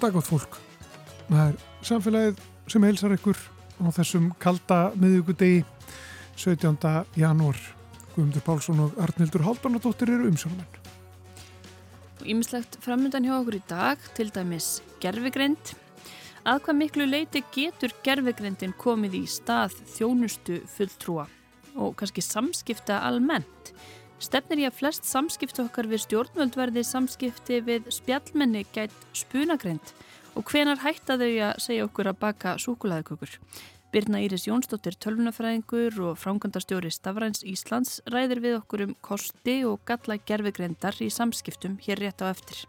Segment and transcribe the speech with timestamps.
[0.00, 0.54] Góðan dag átt fólk.
[1.28, 2.38] Það er samfélagið
[2.72, 3.40] sem heilsar ykkur
[3.84, 5.58] á þessum kalda miðugudegi
[6.40, 6.78] 17.
[7.20, 7.58] janúar.
[8.14, 10.78] Guðmundur Pálsson og Arnildur Haldunadóttir eru umsjónumenn.
[12.24, 14.70] Ímislegt framöndan hjá okkur í dag, til dæmis
[15.04, 15.74] gerfigreind.
[16.48, 21.28] Að hvað miklu leiti getur gerfigreindin komið í stað þjónustu fulltrúa
[21.76, 23.74] og kannski samskipta almennt.
[24.20, 29.92] Stefnir ég að flest samskipti okkar við stjórnvöld verði samskipti við spjallmenni gætt spunagreind
[30.36, 33.38] og hvenar hætta þau að segja okkur að baka súkulæðukökur.
[33.90, 40.18] Birna Íris Jónsdóttir tölvunafræðingur og frangandastjóri Stafræns Íslands ræðir við okkur um kosti og galla
[40.20, 42.66] gerfigreindar í samskiptum hér rétt á eftir.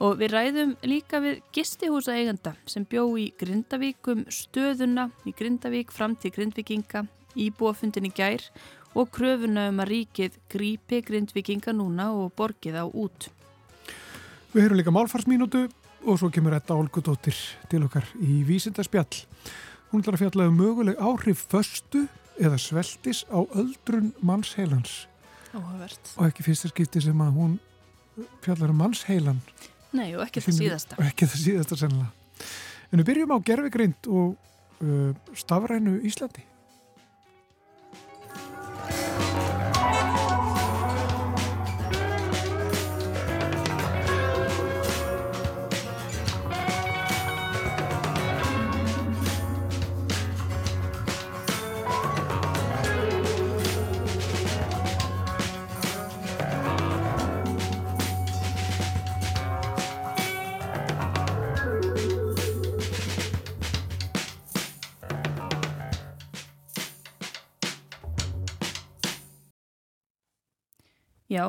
[0.00, 5.92] Og við ræðum líka við gistihúsa eiganda sem bjó í Grindavík um stöðuna í Grindavík
[5.92, 7.04] fram til Grindvikinga,
[7.36, 8.75] í gær og
[9.12, 13.28] kröfuna um að ríkið grípi grindvikinga núna og borgið á út.
[14.54, 15.66] Við höfum líka málfarsmínútu
[16.06, 17.36] og svo kemur þetta Olgudóttir
[17.68, 19.26] til okkar í vísindarspjall.
[19.90, 22.06] Hún ætlar að fjalla um möguleg áhrif föstu
[22.40, 25.06] eða sveltis á öldrun mannsheilans.
[25.52, 26.12] Áhugavert.
[26.16, 27.58] Og ekki fyrsta skipti sem að hún
[28.44, 29.40] fjallar um mannsheilan.
[29.96, 30.98] Nei, og ekki það síðasta.
[30.98, 32.12] Og ekki það síðasta sennilega.
[32.90, 34.36] En við byrjum á gerfigrind og
[34.80, 36.44] uh, stafrænu Íslandi.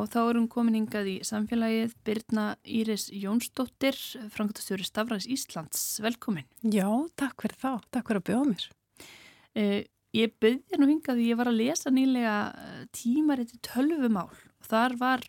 [0.05, 3.97] Þá erum komin hingað í samfélagið Birna Íris Jónsdóttir,
[4.33, 5.83] frangtastjóri Stafræs Íslands.
[6.03, 6.45] Velkomin.
[6.61, 6.87] Já,
[7.19, 7.71] takk fyrir þá.
[7.89, 8.67] Takk fyrir að bjóða mér.
[9.57, 9.81] Eh,
[10.13, 12.37] ég byrði nú hingað því ég var að lesa nýlega
[12.93, 14.29] tímariti tölvumál.
[14.67, 15.25] Þar var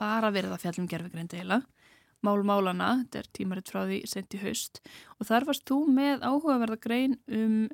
[0.00, 1.62] bara verið að fjallum gerfugreindi heila.
[2.24, 4.80] Málmálana, þetta er tímarit frá því sent í haust.
[5.20, 7.66] Og þar varst þú með áhugaverða grein um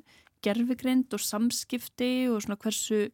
[0.43, 3.07] gerfugreind og samskipti og svona hversu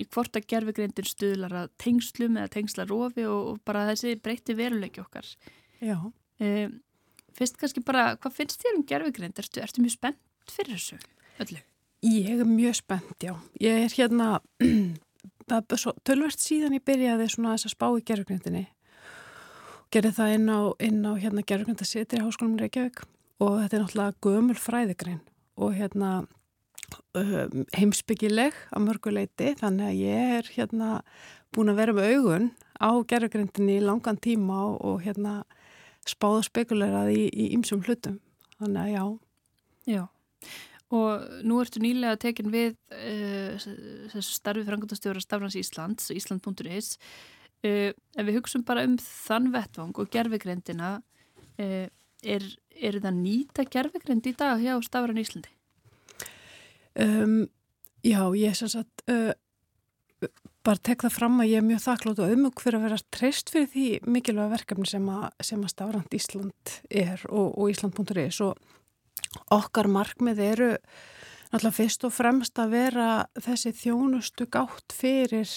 [0.00, 5.02] í hvort að gerfugreindin stuðlar að tengslum eða tengslarofi og, og bara þessi breyti veruleiki
[5.04, 5.28] okkar.
[5.84, 5.96] Já.
[6.42, 6.76] Um,
[7.36, 9.38] fyrst kannski bara, hvað finnst þér um gerfugreind?
[9.42, 11.00] Ertu, ertu mjög spennt fyrir þessu
[11.44, 11.62] öllu?
[12.04, 13.32] Ég er mjög spennt, já.
[13.62, 14.38] Ég er hérna,
[16.04, 18.64] tölvert síðan ég byrjaði svona þess að spá í gerfugreindinni.
[19.94, 23.04] Gerði það inn á, inn á hérna gerfugreindasetri í Háskólum Reykjavík
[23.44, 25.20] og þetta er náttúrulega gömul fræðigrein
[25.54, 26.10] og hérna
[27.76, 30.90] heimsbyggileg að mörguleiti þannig að ég er hérna
[31.54, 32.50] búin að vera með augun
[32.80, 35.42] á gerðugrindinni í langan tíma og, og hérna
[36.08, 38.18] spáð og spekulerað í ymsum hlutum.
[38.58, 39.04] Þannig að já.
[39.84, 40.02] Já,
[40.94, 43.56] og nú ertu nýlega tekin við uh,
[44.12, 46.94] þessu starfi frangandastjóra Stafrans Íslands, Ísland.is
[47.64, 51.84] uh, ef við hugsun bara um þann vettvang og gerðugrindina uh,
[52.24, 52.48] er,
[52.80, 55.52] er það nýta gerðugrind í dag hjá Stafran Íslandi?
[57.00, 57.48] Um,
[58.06, 59.32] já, ég sem sagt uh,
[60.64, 63.50] bara tek það fram að ég er mjög þakklátt og umug fyrir að vera treyst
[63.52, 69.52] fyrir því mikilvæga verkefni sem að, sem að Stafrand Ísland er og, og Ísland.is og
[69.54, 70.70] okkar markmið eru
[71.50, 73.08] náttúrulega fyrst og fremst að vera
[73.42, 75.50] þessi þjónustu gátt fyrir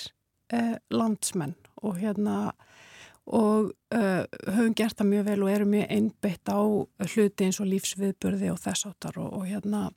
[0.53, 1.55] uh, landsmenn.
[1.85, 2.51] Og hérna
[3.27, 6.59] og uh, höfum gert það mjög vel og erum mjög einbeitt á
[7.11, 9.89] hluti eins og lífsviðburði og þess áttar og, og hérna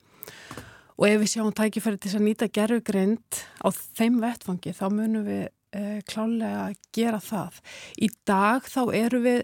[1.01, 5.47] Og ef við sjáum tækifæri til að nýta gerfugrind á þeim vettfangi þá munum við
[5.73, 7.57] eh, klálega gera það.
[7.97, 9.41] Í dag þá eru við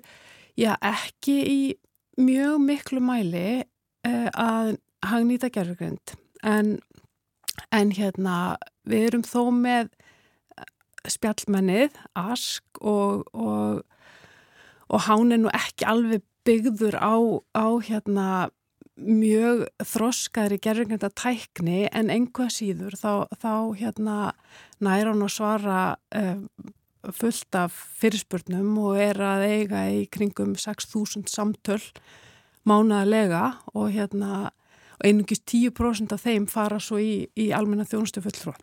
[0.60, 1.60] já, ekki í
[2.20, 4.76] mjög miklu mæli eh, að
[5.06, 6.12] hagnýta gerfugrind
[6.44, 6.76] en,
[7.72, 8.36] en hérna
[8.84, 9.88] við erum þó með
[11.08, 13.80] spjallmennið, ask og, og,
[14.90, 17.16] og hán er nú ekki alveg byggður á,
[17.56, 18.28] á hérna
[18.96, 24.16] mjög þroskaðri gerðingenda tækni en einhvað síður þá, þá hérna
[24.80, 25.80] næra hann að svara
[26.16, 26.40] uh,
[27.16, 31.82] fullt af fyrirspurnum og er að eiga í kringum 6.000 samtöl
[32.66, 33.44] mánaðlega
[33.76, 34.46] og hérna
[34.96, 38.54] og einungis 10% af þeim fara svo í, í almenna þjónustu fulltrú.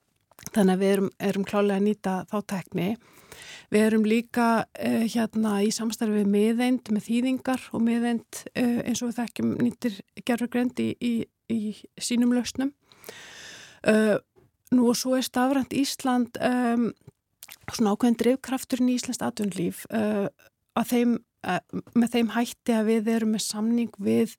[0.54, 2.88] Þannig að við erum, erum klálega að nýta þá tekni.
[3.74, 9.02] Við erum líka uh, hérna í samstarfi við miðeind með þýðingar og miðeind uh, eins
[9.02, 11.14] og við þekkjum nýttir gerðurgrend í, í,
[11.54, 11.60] í
[12.02, 12.74] sínum lausnum.
[13.84, 14.18] Uh,
[14.74, 16.90] nú og svo er stafrænt Ísland um,
[17.70, 21.18] svona ákveðin drivkrafturinn í Íslands atvinnlíf að þeim
[21.94, 24.36] með þeim hætti að við erum með samning við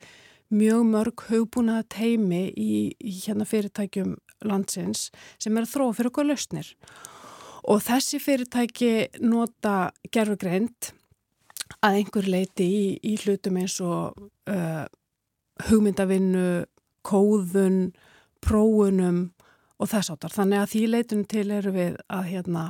[0.54, 4.14] mjög mörg hugbúnaða teimi í, í hérna fyrirtækjum
[4.44, 5.08] landsins
[5.40, 7.13] sem er að þróa fyrir okkur lausnir og
[7.80, 8.92] þessi fyrirtæki
[9.24, 10.92] nota gerfugreint
[11.84, 14.18] að einhver leiti í, í hlutum eins og
[14.50, 14.84] uh,
[15.68, 16.64] hugmyndavinnu,
[17.04, 17.78] kóðun,
[18.44, 19.22] próunum
[19.80, 20.34] og þess áttar.
[20.34, 22.64] Þannig að því leitunum til eru við að hérna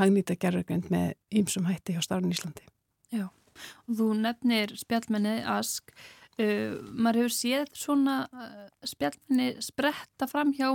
[0.00, 2.64] hagnýta gerðurgrind með ýmsum hætti hjá Starfinn Íslandi.
[3.12, 5.92] Já, og þú nefnir spjallmenni Ask.
[6.40, 10.70] Uh, maður hefur séð svona uh, spjallmenni spretta fram hjá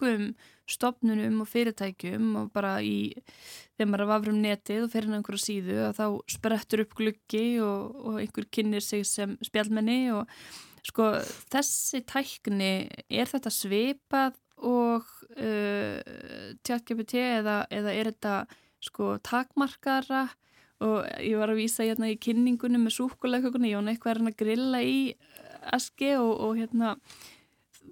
[0.00, 0.34] mörgum
[0.70, 3.10] stopnunum og fyrirtækjum og bara í
[3.76, 8.20] þegar maður vafrum netið og fyrir einhverja síðu að þá sprettur upp gluggi og, og
[8.20, 10.30] einhver kynir sig sem spjallmenni og
[10.86, 11.12] sko
[11.50, 15.08] þessi tækni er þetta svipað og
[15.40, 15.98] uh,
[16.62, 18.36] tjáttgjöpiti eða, eða er þetta
[18.80, 20.28] sko takmarkara?
[20.80, 24.78] Og ég var að vísa hérna í kynningunum með súkuleikugunni, ég var eitthvað að grilla
[24.80, 25.10] í
[25.76, 26.94] aski og, og hérna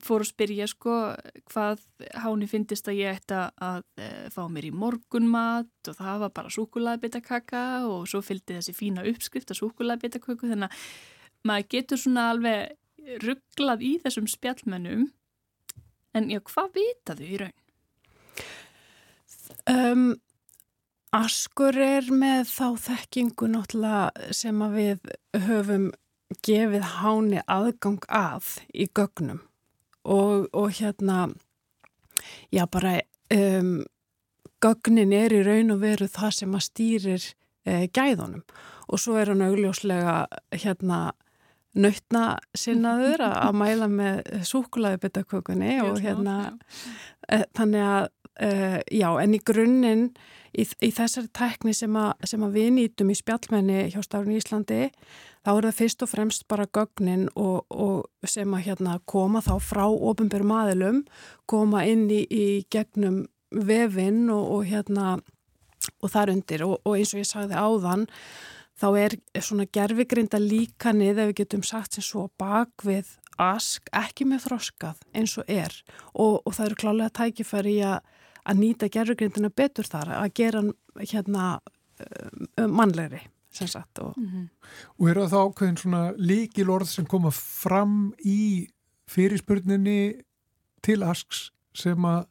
[0.05, 0.97] fór að spyrja sko
[1.51, 1.83] hvað
[2.23, 6.55] háni finnist að ég ætti að e, fá mér í morgunmat og það var bara
[6.55, 10.91] súkulæðbitakaka og svo fylgdi þessi fína uppskrift af súkulæðbitaköku þannig að
[11.49, 15.09] maður getur svona alveg rugglað í þessum spjallmennum
[16.17, 17.57] En já, hvað vita þau í raun?
[19.69, 20.07] Um,
[21.15, 25.13] askur er með þá þekkingu náttúrulega sem að við
[25.47, 25.91] höfum
[26.45, 29.43] gefið háni aðgang að í gögnum
[30.09, 31.29] og, og hérna,
[32.53, 32.99] já bara
[33.35, 33.85] um,
[34.65, 37.31] gögnin er í raun og veru það sem að stýrir
[37.69, 38.45] uh, gæðunum.
[38.89, 40.23] Og svo er hann augljóslega
[40.57, 41.11] hérna
[41.79, 46.37] nautna sinnaður að mæla með súkulaði betakökunni og hérna
[47.29, 48.09] e, þannig að
[48.41, 48.51] e,
[48.99, 50.05] já en í grunninn
[50.53, 54.83] í, í þessari tækni sem, a, sem að við nýtum í spjallmenni hjá í Íslandi
[55.45, 59.57] þá er það fyrst og fremst bara gögnin og, og sem að hérna koma þá
[59.63, 61.03] frá ofinbjörn maðilum
[61.47, 65.19] koma inn í, í gegnum vefinn og, og hérna
[66.03, 66.65] og þar undir.
[66.67, 68.07] Og, eins og ég sagði áðan
[68.79, 74.49] þá er svona gerfigrinda líkanið ef við getum sagt sem svo bakvið ask ekki með
[74.49, 75.75] þroskað eins og er.
[76.15, 77.99] Og það eru klálega tækifæri í að,
[78.49, 80.63] að nýta gerfigrindina betur þar að gera
[81.01, 83.21] hérna um, mannlegri
[83.55, 84.49] sem sagt og, mm -hmm.
[84.99, 88.69] og eru það ákveðin svona líkilorð sem koma fram í
[89.09, 90.21] fyrirspurninni
[90.83, 92.27] til asks sem að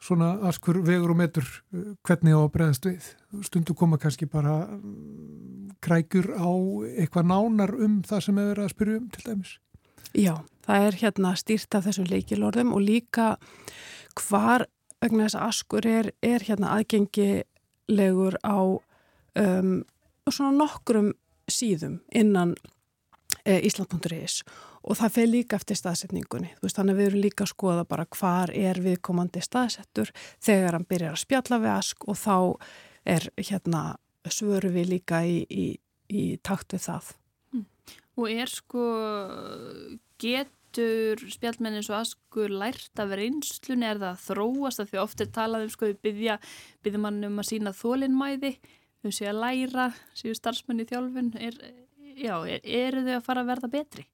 [0.00, 3.14] svona askur vegur og metur uh, hvernig á að bregðast við.
[3.42, 6.50] Stundu koma kannski bara um, krækur á
[6.96, 9.58] eitthvað nánar um það sem hefur að spyrja um til dæmis.
[10.14, 13.36] Já, það er hérna stýrt af þessum leikilorðum og líka
[14.14, 14.66] hvar
[15.02, 18.58] vegna þess að askur er, er hérna aðgengilegur á
[19.38, 19.76] um,
[20.28, 21.12] svona nokkrum
[21.48, 22.54] síðum innan
[23.44, 24.42] e, Ísland.is
[24.88, 26.50] og það fyrir líka eftir staðsetningunni.
[26.62, 30.12] Veist, þannig að við erum líka að skoða bara hvar er viðkomandi staðsettur
[30.44, 32.36] þegar hann byrjar að spjalla við ask og þá
[33.08, 33.82] er hérna
[34.28, 35.66] svöru við líka í, í,
[36.08, 37.12] í takt við það.
[37.54, 37.66] Mm.
[38.18, 38.84] Og er sko
[40.68, 45.88] getur spjallmennin svo askur lært af reynslun er það þróast að því ofte talaðum sko
[45.88, 46.38] við byggja
[46.84, 48.58] byggja mann um að sína þólinnmæði
[49.02, 51.32] þau séu að læra, séu starfsmenni þjálfun.
[51.38, 51.58] Er,
[52.18, 54.06] já, er, eru þau að fara að verða betri?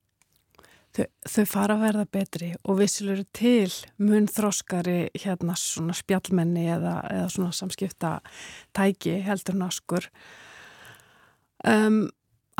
[0.94, 6.98] þau, þau fara að verða betri og vissilur til mun þróskari hérna svona spjallmenni eða,
[7.10, 8.18] eða svona samskipta
[8.76, 10.06] tæki heldur naskur
[11.66, 12.04] um,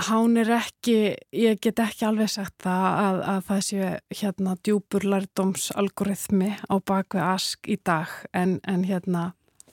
[0.01, 0.97] hán er ekki
[1.35, 7.27] ég get ekki alveg sagt það að, að það sé hérna djúpur lærdómsalgoritmi á bakvið
[7.29, 9.29] ask í dag en, en hérna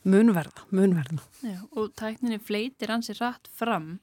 [0.06, 3.96] munverða, munverða Já, og tækninni fleitir hansi rætt fram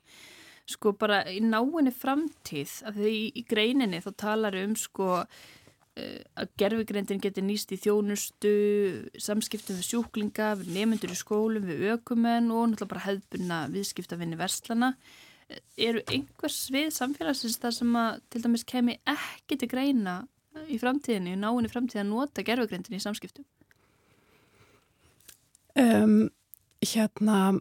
[0.69, 6.19] sko bara í náinni framtíð að því í, í greininni þá talar um sko uh,
[6.35, 8.53] að gerfugreindin getur nýst í þjónustu,
[9.23, 14.93] samskiptum við sjúklinga, við nemyndur í skólum, við ökumenn og náttúrulega bara hefðbunna viðskiptafinni verslana.
[15.81, 20.19] Eru einhvers við samfélagsins þar sem að til dæmis kemi ekki til greina
[20.69, 23.47] í framtíðinni, í náinni framtíð að nota gerfugreindin í samskiptum?
[25.79, 26.29] Um,
[26.83, 27.61] hérna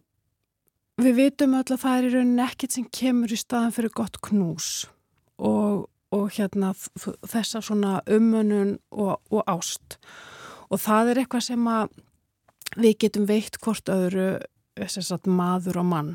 [0.98, 4.16] Við vitum öll að það er í rauninni ekkert sem kemur í staðan fyrir gott
[4.26, 4.70] knús
[5.38, 10.00] og, og hérna þessa svona umönun og, og ást
[10.74, 11.94] og það er eitthvað sem að
[12.82, 14.26] við getum veitt hvort öðru
[14.90, 16.10] sagt, maður og mann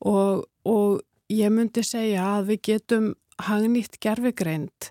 [0.00, 3.12] og, og ég myndi segja að við getum
[3.44, 4.90] hagnýtt gerfigreind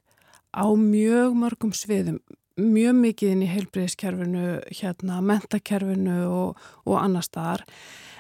[0.54, 2.22] á mjög mörgum sviðum
[2.60, 7.64] mjög mikið inn í heilbreyðiskerfinu, hérna, mentakerfinu og, og annar staðar.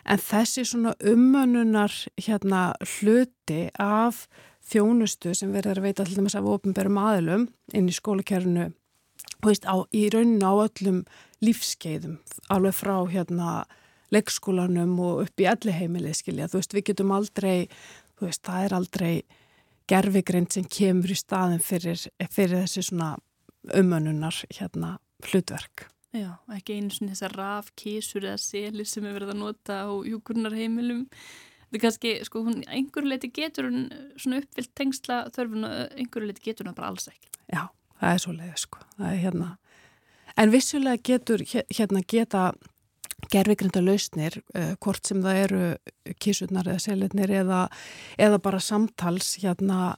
[0.10, 4.26] En þessi svona umönunar hérna hluti af
[4.68, 7.46] þjónustu sem verður að veita til dæmis af ofinberum aðilum
[7.76, 8.72] inn í skólakerfinu
[9.44, 11.04] á, í rauninu á öllum
[11.44, 12.20] lífskeiðum
[12.52, 13.64] alveg frá hérna
[14.14, 17.56] leikskólanum og upp í allir heimilið skilja, þú veist við getum aldrei
[18.18, 19.14] þú veist það er aldrei
[19.90, 22.00] gerfigrind sem kemur í staðin fyrir,
[22.32, 23.16] fyrir þessi svona
[23.76, 25.88] umönunar hérna hlutverk.
[26.14, 31.08] Já, ekki einu svona þessar rafkísur eða selir sem er verið að nota á júkurnarheimilum.
[31.72, 33.88] Það er kannski, sko, hún, einhverju leiti getur hún
[34.22, 37.32] svona uppfyllt tengsla þörfun og einhverju leiti getur hún bara alls ekki.
[37.50, 37.64] Já,
[37.98, 38.84] það er svo leiðið, sko.
[39.00, 39.50] Það er hérna.
[40.44, 42.44] En vissulega getur, hérna, geta
[43.32, 47.68] gerfigrinda lausnir, uh, hvort sem það eru kísurnar eða selirnir eða,
[48.22, 49.96] eða bara samtals, hérna,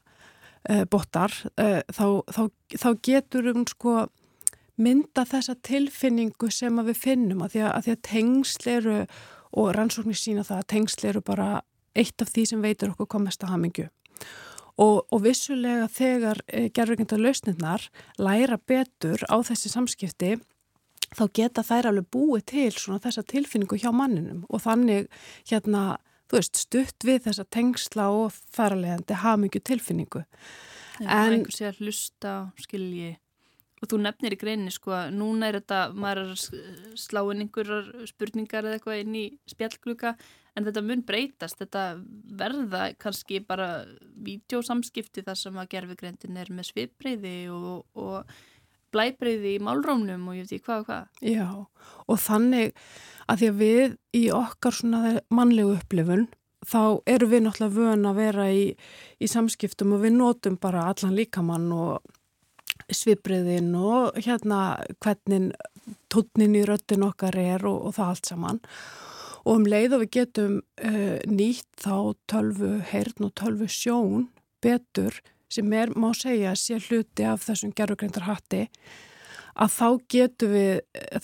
[0.69, 2.43] uh, botar, uh, þá, þá,
[2.75, 4.07] þá getur hún, sko,
[4.75, 8.97] mynda þessa tilfinningu sem við finnum að því að, að, að tengsl eru
[9.55, 11.49] og rannsóknir sína það að tengsl eru bara
[11.95, 13.85] eitt af því sem veitur okkur komast að hamingju.
[14.75, 16.41] Og, og vissulega þegar
[16.75, 17.85] gerðurkynna lausnirnar
[18.19, 20.33] læra betur á þessi samskipti
[21.15, 25.09] þá geta þær alveg búið til svona þessa tilfinningu hjá manninum og þannig
[25.49, 25.97] hérna
[26.29, 30.23] þú veist stutt við þessa tengsla og faralegandi hamingju tilfinningu.
[31.03, 33.15] En einhver sé að hlusta skilji.
[33.83, 37.43] Og þú nefnir í greinni sko að núna er þetta, maður er að slá inn
[37.43, 40.15] einhverjar spurningar eða eitthvað inn í spjallkluka
[40.55, 41.83] en þetta mun breytast, þetta
[42.39, 43.83] verða kannski bara
[44.25, 48.37] videósamskipti þar sem að gerfugrindin er með svipbreyði og, og
[48.95, 51.21] blæbreyði í málrómnum og ég veit ekki hvað og hvað.
[51.35, 51.49] Já
[52.05, 52.73] og þannig
[53.25, 56.27] að því að við í okkar svona mannlegu upplifun
[56.65, 58.67] þá eru við náttúrulega vöna að vera í,
[59.21, 62.13] í samskiptum og við notum bara allan líkamann og
[62.91, 65.53] svipriðin og hérna hvernig
[66.11, 68.61] tótnin í röttin okkar er og, og það allt saman
[69.45, 71.97] og um leið og við getum uh, nýtt þá
[72.31, 74.27] tölvu heyrn og tölvu sjón
[74.65, 75.21] betur
[75.51, 78.65] sem er, má segja, sé hluti af þessum gerðugreindar hatti
[79.55, 80.73] að þá getur við,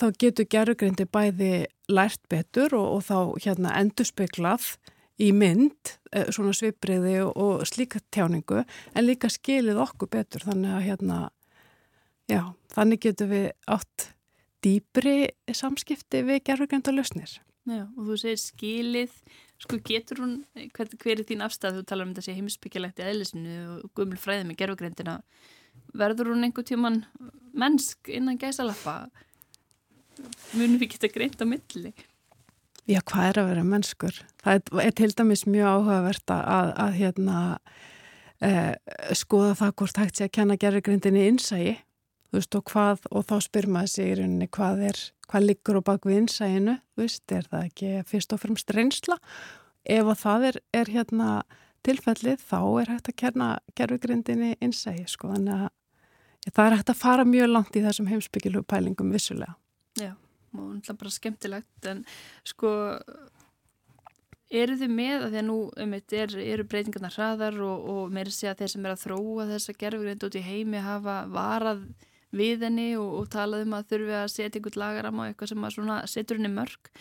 [0.00, 1.52] þá getur gerðugreindi bæði
[1.92, 4.72] lært betur og, og þá hérna endurspeglað
[5.20, 10.76] í mynd, uh, svona svipriði og, og slíka tjáningu en líka skilið okkur betur þannig
[10.78, 11.22] að hérna
[12.30, 14.08] Já, þannig getur við átt
[14.62, 15.16] dýbri
[15.52, 17.34] samskipti við gerðurgrænta lausnir.
[17.62, 19.18] Já, og þú segir skilið,
[19.62, 20.32] sko getur hún,
[20.74, 24.18] hver, hver er þín afstæð, þú talar um þetta sé heimsbyggjalegt í eðlisinu og gumil
[24.18, 25.14] fræði með gerðurgræntina,
[25.94, 27.04] verður hún einhver tíman
[27.54, 28.96] mennsk innan gæsalappa?
[30.56, 31.94] Munum við geta greint á milli?
[32.90, 34.18] Já, hvað er að vera mennskur?
[34.42, 37.38] Það er, til dæmis mjög áhugavert að, að, að hérna,
[38.42, 38.74] eh,
[39.22, 41.78] skoða það hvort hægt sé að kenna gerðurgræntinni innsægi
[42.32, 45.78] þú veist, og hvað, og þá spyr maður sig í rauninni hvað er, hvað liggur
[45.84, 49.18] á bakvið innsæginu, þú veist, er það ekki fyrst og fremst reynsla
[49.82, 51.28] ef að það er, er hérna
[51.84, 57.02] tilfellið, þá er hægt að kerna gerfugrindinni innsægi, sko, þannig að það er hægt að
[57.02, 59.58] fara mjög langt í þessum heimsbyggilu pælingum vissulega.
[60.00, 60.14] Já,
[60.56, 62.04] og náttúrulega bara skemmtilegt, en
[62.48, 62.72] sko
[64.52, 68.14] eru þið með að því að nú um eitt er, eru breytingarna hraðar og, og
[68.14, 71.84] meira sé að þeir sem er að þróa þessa gerfugrind út í heimi hafa varað
[72.36, 75.66] við henni og, og talað um að þurfi að setja einhvern lagaram á eitthvað sem
[75.68, 76.92] að setur henni mörg.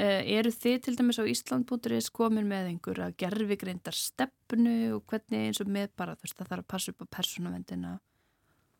[0.00, 5.02] Uh, eru þið til dæmis á Ísland.is komin með einhver að gerfi greindar stefnu og
[5.10, 7.92] hvernig eins og með bara þú veist það þarf að passa upp á persónavendina,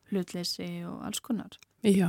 [0.08, 1.58] hlutleysi og alls konar?
[1.84, 2.08] Já,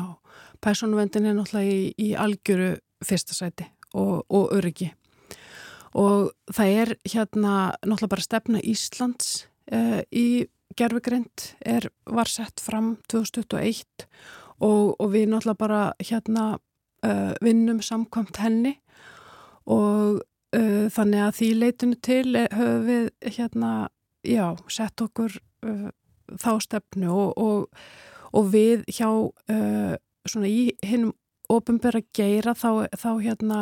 [0.64, 2.72] persónavendin er náttúrulega í, í algjöru
[3.04, 4.94] fyrsta sæti og, og öryggi
[5.98, 9.32] og það er hérna náttúrulega bara stefna Íslands
[9.74, 10.48] uh, í
[10.78, 14.06] gerfugrind er, var sett fram 2021
[14.62, 16.46] og, og við náttúrulega bara hérna
[17.06, 18.76] uh, vinnum samkvæmt henni
[19.66, 20.22] og
[20.56, 23.72] uh, þannig að því leitinu til höfum við hérna,
[24.28, 25.90] já, sett okkur uh,
[26.40, 27.84] þá stefnu og, og,
[28.32, 29.96] og við hjá uh,
[30.28, 31.12] svona í hinn
[31.52, 33.62] ofinbæra geira þá, þá hérna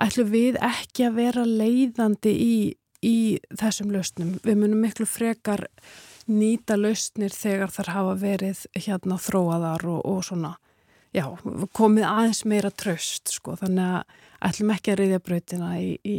[0.00, 2.54] ætlum við ekki að vera leiðandi í
[3.06, 4.34] í þessum lausnum.
[4.44, 5.66] Við munum miklu frekar
[6.30, 10.54] nýta lausnir þegar þar hafa verið hérna þróaðar og, og svona,
[11.16, 11.24] já,
[11.76, 16.18] komið aðeins meira tröst, sko, þannig að ætlum ekki að reyðja brautina í, í,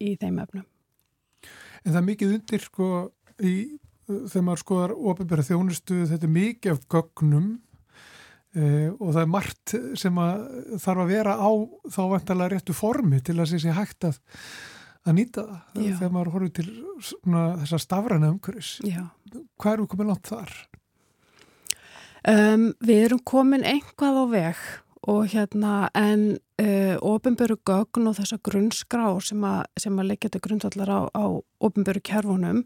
[0.00, 0.66] í þeim efnum.
[1.80, 2.90] En það er mikið undir, sko,
[3.40, 3.54] í,
[4.06, 7.50] þegar maður skoðar ofinbæra þjónustu, þetta er mikið af gögnum
[8.56, 10.42] eh, og það er margt sem að
[10.82, 11.50] þarf að vera á
[11.90, 14.20] þá vantalega réttu formi til að sé hægt að
[15.06, 15.94] að nýta það Já.
[16.00, 16.68] þegar maður horfið til
[17.08, 18.76] svona, þessa stafræna umhverfis
[19.60, 20.54] hvað eru komin átt þar?
[22.28, 24.62] Um, við erum komin einhvað á veg
[25.08, 30.42] og hérna en uh, ofinböru gögn og þessa grunnskrá sem að, sem að leggja þetta
[30.44, 31.24] grundvallar á, á
[31.64, 32.64] ofinböru kerfunum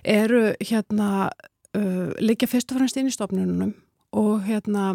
[0.00, 1.28] eru hérna
[1.76, 3.74] uh, leggja fyrst og fremst inn í stofnunum
[4.16, 4.94] og hérna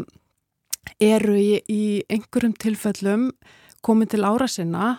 [1.02, 3.30] eru í, í einhverjum tilfellum
[3.86, 4.96] komið til ára sinna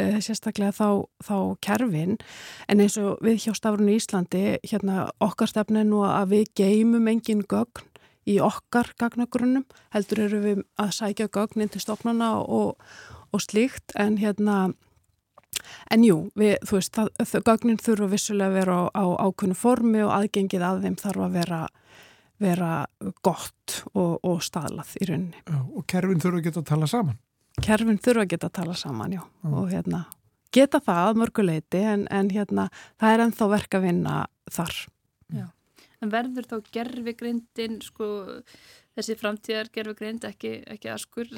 [0.00, 0.88] uh, sérstaklega þá,
[1.24, 2.16] þá kerfin
[2.68, 6.48] en eins og við hjá Stafrun í Íslandi hérna okkar stefna er nú að við
[6.62, 7.86] geymum engin gögn
[8.26, 12.74] í okkar gagnagrunnum, heldur eru við að sækja gögnin til stofnana og,
[13.30, 14.72] og slíkt en hérna
[15.94, 20.02] en jú, við, þú veist, það, gögnin þurfa vissulega að vera á, á ákunnu formi
[20.02, 21.60] og aðgengið að þeim þarf að vera
[22.42, 22.86] vera
[23.24, 25.42] gott og, og staðlað í rauninni.
[25.46, 27.18] Já, og kerfin þurfa að geta að tala saman?
[27.62, 29.50] Kerfin þurfa að geta að tala saman, já, já.
[29.50, 30.04] og hérna
[30.56, 32.68] geta það mörguleiti en, en hérna
[33.00, 34.16] það er ennþá verk að vinna
[34.52, 34.74] þar.
[35.34, 35.46] Já.
[36.04, 38.08] En verður þá gerfigrindin, sko,
[38.96, 41.30] þessi framtíðar gerfigrind, ekki, ekki askur,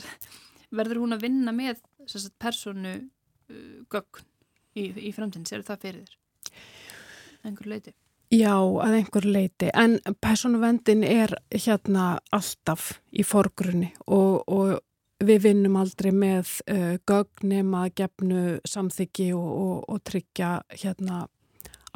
[0.74, 1.80] verður hún að vinna með
[2.42, 4.26] personu uh, gögn
[4.74, 5.48] í, í framtíðin?
[5.48, 6.60] Ser það fyrir þér?
[7.48, 7.94] Engur leiti?
[8.34, 14.74] Já, að einhver leiti, en personuvendin er hérna alltaf í forgrunni og, og
[15.24, 21.26] við vinnum aldrei með uh, gögnum að gefnu samþyggi og, og, og tryggja hérna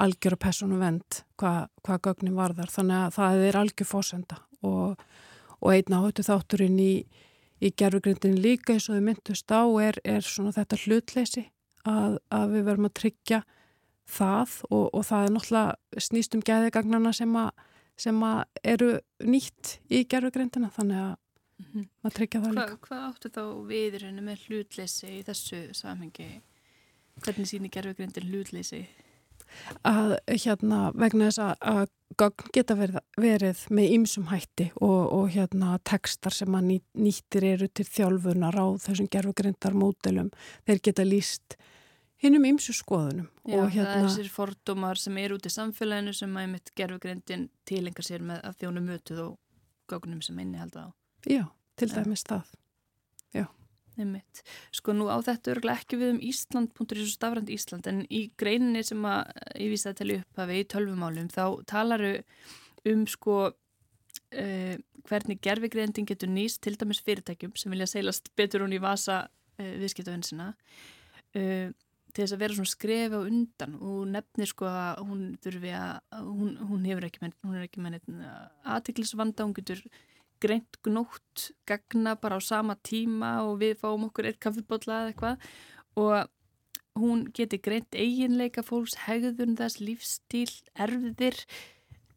[0.01, 2.71] algjör og personuvend hvað hva gögnin varðar.
[2.73, 5.03] Þannig að það er algjör fósenda og,
[5.61, 6.93] og einna hóttu þátturinn í,
[7.63, 11.47] í gerfugrindin líka eins og þau myndust á er, er svona þetta hlutleysi
[11.89, 13.43] að, að við verum að tryggja
[14.13, 17.37] það og, það er náttúrulega snýst um gæðigagnana sem,
[18.01, 18.43] sem að
[18.75, 18.91] eru
[19.23, 21.13] nýtt í gerfugrindina þannig að
[21.63, 22.55] mm -hmm.
[22.55, 26.43] Hva, Hvað áttu þá viðrunni með hlutleysi í þessu samhengi?
[27.23, 28.87] Hvernig sýnir gerfugrindin hlutleysi?
[29.87, 35.79] að hérna vegna þess að, gögn geta verið, verið með ýmsum hætti og, og hérna
[35.89, 40.33] tekstar sem að ný, nýttir eru til þjálfunar á þessum gerfugrindar módelum,
[40.69, 41.57] þeir geta líst
[42.23, 43.89] hinnum ýmsu skoðunum Já, og hérna...
[43.89, 48.45] það er þessir fordómar sem er út í samfélaginu sem að gerfugrindin tilengar sér með
[48.49, 49.39] að þjónu mötuð og
[49.91, 51.45] gögnum sem inni held að á Já,
[51.79, 52.51] til dæmis það.
[53.37, 53.47] Já.
[54.01, 54.41] Einmitt.
[54.73, 58.83] Sko nú á þetta örgulega ekki við um Ísland.is og stafrand Ísland en í greininni
[58.87, 59.29] sem að
[59.61, 62.15] ég vísa að tala upp hafi í tölvumálum þá talaru
[62.89, 64.75] um sko uh,
[65.09, 69.75] hvernig gerfigreindin getur nýst til dæmis fyrirtækjum sem vilja seilast betur hún í vasa uh,
[69.83, 71.69] viðskiptavinsina uh,
[72.13, 73.77] til þess að vera svona skrefi á undan.
[73.81, 77.85] Og nefnir sko að hún þurfi að hún, hún hefur ekki með, hún er ekki
[77.85, 78.01] með
[78.69, 79.81] aðtiklisvanda, hún getur
[80.43, 85.51] greint gnótt gagna bara á sama tíma og við fáum okkur eitt kaffibotla eða eitthvað
[86.03, 86.31] og
[86.99, 91.39] hún geti greint eiginleika fólks, hegðun þess, lífstíl, erfiðir.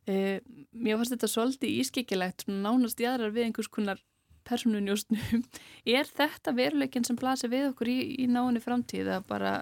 [0.06, 0.38] Uh,
[0.76, 4.02] mér fannst þetta svolítið ískikilegt, nánast í aðrar við einhvers konar
[4.46, 5.46] personunjóstnum.
[5.98, 9.54] Er þetta veruleikin sem blasir við okkur í, í náinni framtíð að bara,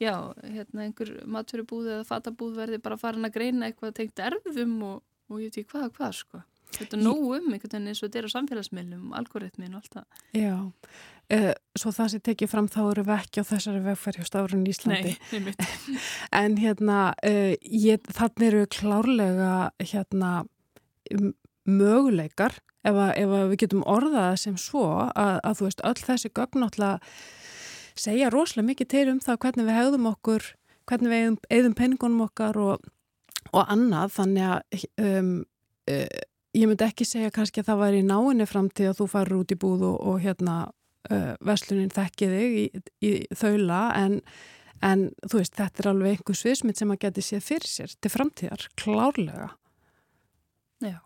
[0.00, 5.04] já, hérna einhver matfyrirbúð eða fatabúð verði bara farin að greina eitthvað tengt erfiðum og,
[5.28, 6.42] og ég veit ekki hvað og hvað sko.
[6.72, 9.96] Þetta er nógu um einhvern veginn eins og þetta er á samfélagsmiðlum, algoritmin og allt
[9.98, 10.22] það.
[10.38, 10.54] Já,
[11.36, 14.66] uh, svo það sem tekið fram þá eru við ekki á þessari vegferð hjá Stárun
[14.72, 15.14] Íslandi.
[15.18, 16.02] Nei, nefnitt.
[16.42, 17.54] en hérna, uh,
[18.18, 20.32] þannig eru klárlega hérna
[21.68, 26.02] möguleikar ef, að, ef að við getum orðað sem svo að, að þú veist, öll
[26.02, 27.12] þessi gögn náttúrulega
[27.98, 30.48] segja rosalega mikið til um það hvernig við hegðum okkur,
[30.88, 32.90] hvernig við eigðum penningunum okkar og,
[33.52, 35.32] og annað, þannig að um,
[35.92, 36.20] uh,
[36.56, 39.54] ég myndi ekki segja kannski að það var í náinni framtíð að þú farur út
[39.54, 40.56] í búð og, og hérna
[41.10, 42.66] uh, veslunin þekki þig í,
[43.08, 44.18] í þaula en,
[44.84, 48.12] en þú veist þetta er alveg einhver sviðsmynd sem að geti séð fyrir sér til
[48.12, 49.48] framtíðar, klárlega.
[50.82, 51.00] Já.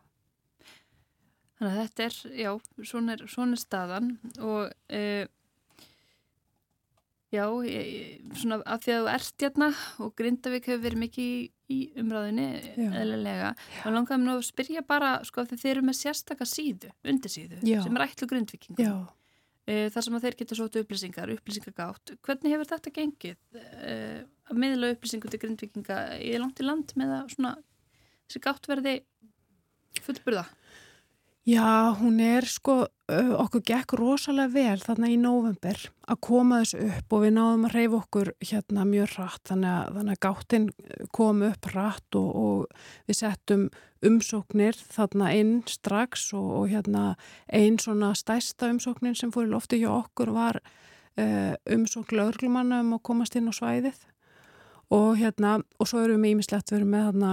[1.57, 2.51] Þannig að þetta er, já,
[2.85, 5.25] svona er, svona er staðan og uh,
[7.33, 9.71] já, ég, svona af því að þú ert hérna
[10.03, 13.53] og Grindavík hefur verið mikið í í umræðinni eðlilega.
[13.85, 17.81] Og langaðum nú að spyrja bara sko þegar þeir eru með sérstakka síðu, undirsíðu Já.
[17.85, 18.87] sem er ætlu grindvikingu
[19.67, 22.15] e, þar sem að þeir geta sótu upplýsingar, upplýsingagátt.
[22.27, 23.97] Hvernig hefur þetta gengið e,
[24.47, 27.57] að miðla upplýsingu til grindvikinga í langt í land með að svona
[28.27, 28.97] þessi gátt verði
[30.07, 30.47] fullburða?
[31.47, 35.79] Já, hún er sko, okkur gekk rosalega vel þarna í nóvember
[36.11, 39.93] að koma þessu upp og við náðum að reyfa okkur hérna mjög rætt þannig að,
[39.95, 40.67] þannig að gáttin
[41.15, 43.63] kom upp rætt og, og við settum
[44.11, 47.05] umsóknir þarna inn strax og, og hérna
[47.47, 52.97] einn svona stæsta umsóknin sem fór í lofti hjá okkur var uh, umsókn laurglumanna um
[52.99, 54.03] að komast inn á svæðið.
[54.99, 57.33] Og hérna og svo erum við ímislegt verið með þarna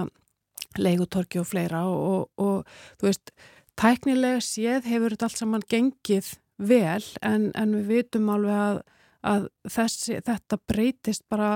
[0.77, 2.61] leigutorki og fleira og, og
[3.01, 3.33] þú veist
[3.79, 8.81] tæknilega séð hefur þetta allt saman gengið vel en, en við vitum alveg að,
[9.33, 11.51] að þessi, þetta breytist bara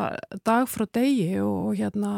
[0.48, 2.14] dag frá degi og, og hérna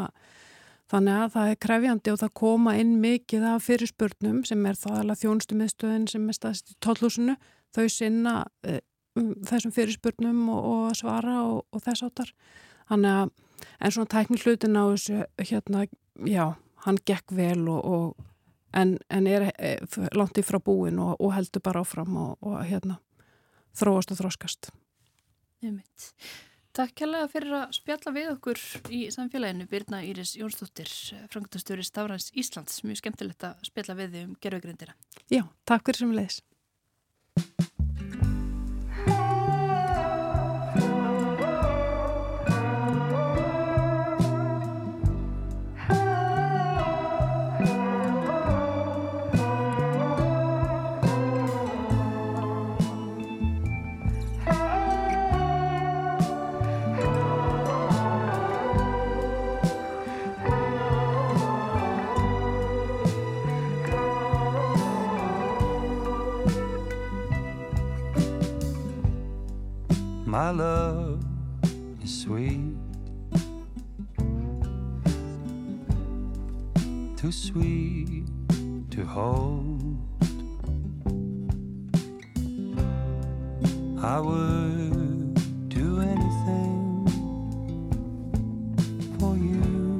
[0.90, 5.02] þannig að það er krefjandi og það koma inn mikið af fyrirspurnum sem er það
[5.02, 7.36] alveg þjónustumiðstöðin sem er staðist í tollúsinu
[7.76, 8.34] þau sinna
[8.66, 8.80] e,
[9.46, 12.34] þessum fyrirspurnum og, og svara og, og þess áttar
[12.90, 13.30] þannig að
[13.80, 15.84] en svona tækni hlutin á þessu hérna,
[16.26, 16.46] já,
[16.86, 18.16] hann gekk vel og
[18.72, 19.76] en, en er e,
[20.16, 23.00] langt í frá búin og, og heldur bara áfram og, og hérna
[23.76, 24.70] þróast og þróskast
[25.60, 26.12] Einmitt.
[26.72, 28.60] Takk kærlega fyrir að spjalla við okkur
[28.94, 30.88] í samfélaginu Birna Íris Jónsdóttir,
[31.32, 32.78] frangtastjóri Stárans Íslands.
[32.86, 34.94] Mjög skemmtilegt að spjalla við um gerðugrindina.
[35.28, 36.38] Já, takk fyrir sem leiðis.
[70.42, 71.22] My love
[72.02, 72.74] is sweet,
[77.14, 78.24] too sweet
[78.90, 79.98] to hold.
[84.02, 87.06] I would do anything
[89.18, 89.90] for you.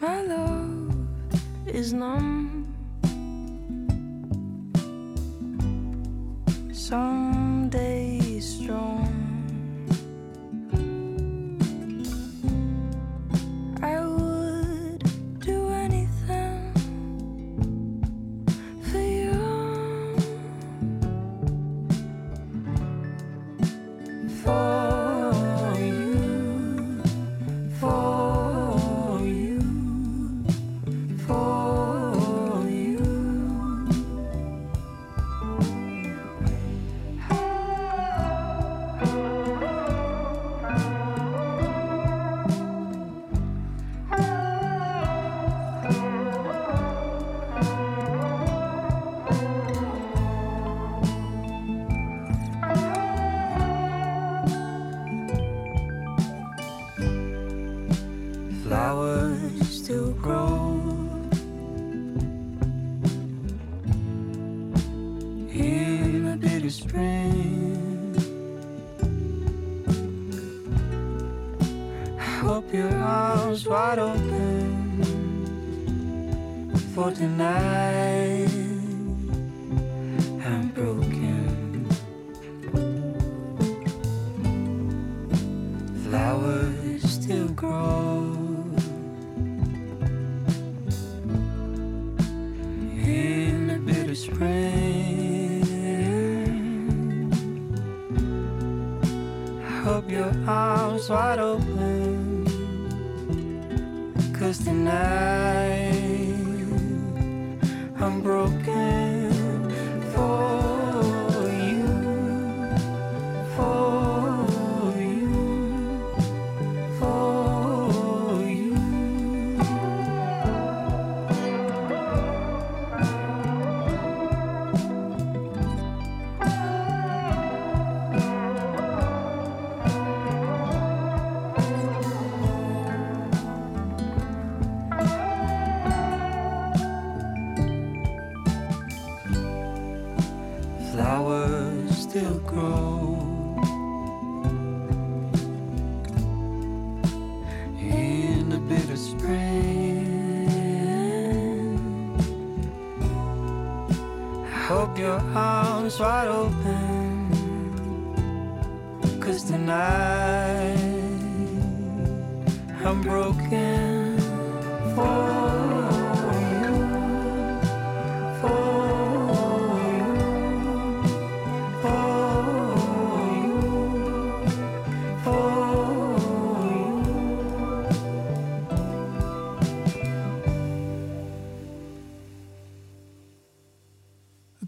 [0.00, 0.90] My love
[1.68, 2.45] is numb.
[6.86, 7.25] song.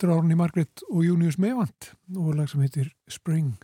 [0.09, 3.59] Er Árni Margret og Június Mevand og lag sem heitir Spring.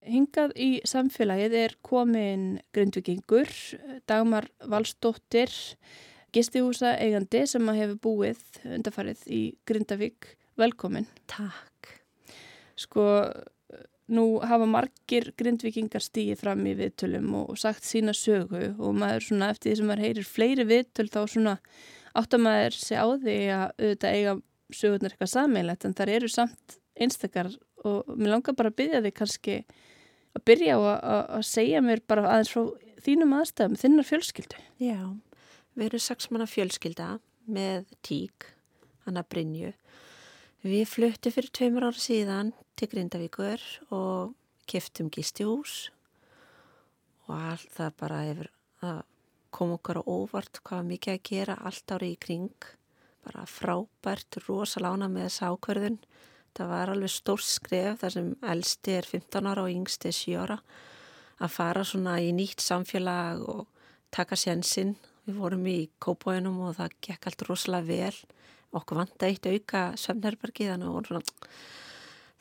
[0.00, 3.50] hingað í samfélagið er komin grindvikingur,
[4.08, 5.52] Dagmar Valstóttir,
[6.32, 8.42] gistihúsa eigandi sem að hefur búið
[8.78, 10.32] undarfarið í Grindavík.
[10.56, 11.10] Velkomin.
[11.28, 11.92] Takk.
[12.80, 13.04] Sko,
[14.08, 19.52] nú hafa margir grindvikingar stíið fram í viðtölum og sagt sína sögu og maður svona
[19.52, 21.58] eftir því sem maður heyrir fleiri viðtöl þá svona
[22.16, 24.40] áttamæður sé á því að auðvitað eiga
[24.76, 27.50] sögurnar eitthvað sammeilegt en þar eru samt einstakar
[27.86, 29.56] og mér langar bara að byggja þig kannski
[30.36, 32.62] að byrja á að, segja mér bara aðeins frá
[33.00, 34.62] þínum aðstæðum, þinnar fjölskyldu.
[34.82, 35.00] Já,
[35.74, 37.08] við erum sex manna fjölskylda
[37.50, 38.50] með tík,
[39.06, 39.70] hann að Brynju.
[40.60, 43.64] Við fluttum fyrir tveimur ára síðan til Grindavíkur
[43.96, 44.34] og
[44.70, 45.88] keftum gistihús
[47.26, 48.50] og allt það bara hefur
[48.84, 49.00] að
[49.50, 52.68] kom okkar á óvart hvað mikið að gera allt ári í kring
[53.26, 55.98] bara frábært, rosalána með þessa ákverðun
[56.56, 60.38] það var alveg stór skref þar sem elsti er 15 ára og yngsti er 7
[60.40, 60.58] ára
[61.40, 63.66] að fara svona í nýtt samfélag og
[64.12, 64.96] taka sénsinn.
[65.24, 68.16] Við vorum í kópóinum og það gekk allt rosalega vel.
[68.76, 71.32] Okkur vant að eitt auka sömnherbergi þannig að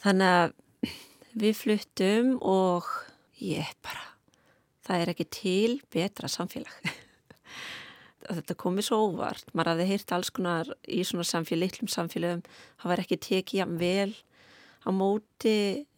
[0.04, 0.56] þannig að
[1.40, 2.88] við fluttum og
[3.44, 4.06] ég bara
[4.86, 6.90] það er ekki til betra samfélag
[8.38, 9.52] þetta komið svo óvart.
[9.54, 13.80] Maður hafði heyrt alls konar í svona samfélag, litlum samfélagum það var ekki tekið jafn
[13.82, 14.12] vel
[14.86, 15.56] á móti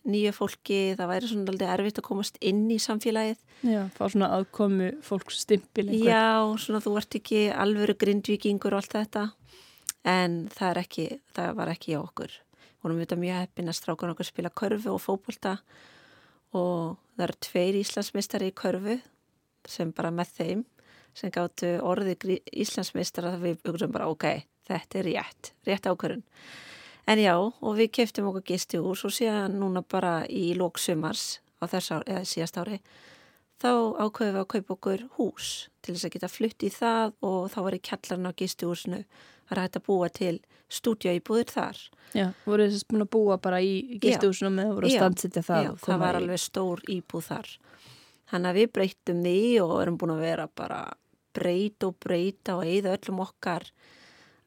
[0.10, 0.80] nýju fólki.
[0.98, 3.42] Það væri svona aldrei erfitt að komast inn í samfélagið.
[3.68, 6.10] Já, fá svona aðkomu fólks stimpil einhver.
[6.10, 6.32] Já,
[6.64, 9.28] svona þú ert ekki alvöru grindvikingur og allt þetta
[10.08, 12.34] en það, ekki, það var ekki á okkur.
[12.82, 15.58] Vorum við þetta mjög heppin að strákun okkur spila körfu og fókbólta
[16.58, 18.98] og það eru tveir Íslandsmeistari í körfu
[19.70, 20.64] sem bara með þeim
[21.18, 24.28] sem gáttu orði Íslandsmeistara það við hugsaum bara ok,
[24.68, 26.24] þetta er rétt, rétt ákvörun.
[27.10, 31.66] En já, og við keftum okkur gisti hús og síðan núna bara í lóksumars á
[31.70, 32.78] þess ári, eða síðast ári,
[33.62, 33.72] þá
[34.06, 35.50] ákveðum við að kaupa okkur hús
[35.82, 39.02] til þess að geta flutt í það og þá var í kjallarna á gisti húsinu
[39.02, 40.36] að ræta að búa til
[40.72, 41.82] stúdja íbúðir þar.
[42.16, 45.68] Já, voru þess að búa bara í gisti húsinu með að voru að standsitja það?
[45.68, 47.52] Já, það var alveg stór íbúð þar.
[48.32, 50.82] Þannig að við breytum því og erum búin að vera bara
[51.36, 53.68] breyta og breyta og eigða öllum okkar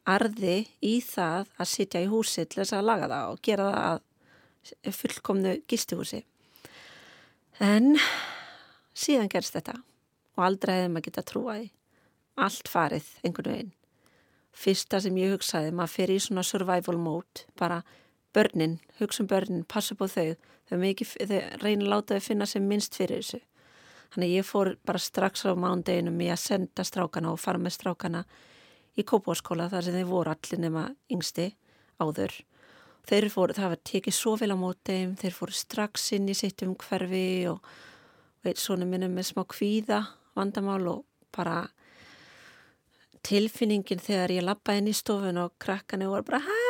[0.09, 3.89] arði í það að sitja í húsi til þess að laga það og gera það
[3.93, 6.23] að fullkomnu gistihúsi.
[7.61, 7.95] En
[8.97, 9.79] síðan gerst þetta
[10.35, 11.71] og aldrei hefði maður getað trúaði.
[12.35, 13.73] Allt farið einhvern veginn.
[14.55, 17.83] Fyrsta sem ég hugsaði, maður fyrir í svona survival mode, bara
[18.35, 20.35] börnin, hugsa um börnin, passa på þau,
[20.71, 23.41] þau, þau reyna að láta þau finna sem minnst fyrir þessu.
[24.15, 28.21] Þannig ég fór bara strax á mándeginum í að senda strákana og fara með strákana
[28.95, 31.49] í kópáskóla þar sem þeir voru allir nema yngsti
[31.99, 32.37] áður.
[33.11, 36.63] Þeir fóru, það var tekið svo vel á móteim, þeir fóru strax inn í sitt
[36.63, 40.01] um hverfi og, og eitt svona minnum með smá kvíða
[40.39, 41.03] vandamál og
[41.35, 41.65] bara
[43.27, 46.63] tilfinningin þegar ég lappa inn í stofun og krakkani voru bara hæ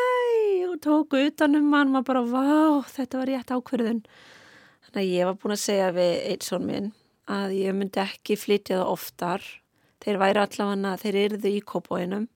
[0.71, 4.05] og tóku utanum mann, maður bara vá þetta var rétt ákverðun.
[4.89, 6.95] Þannig að ég var búin að segja við eitt són minn
[7.31, 9.45] að ég myndi ekki flytja það oftar.
[10.05, 12.27] Þeir væri allavega, þeir eruðu í kópóinum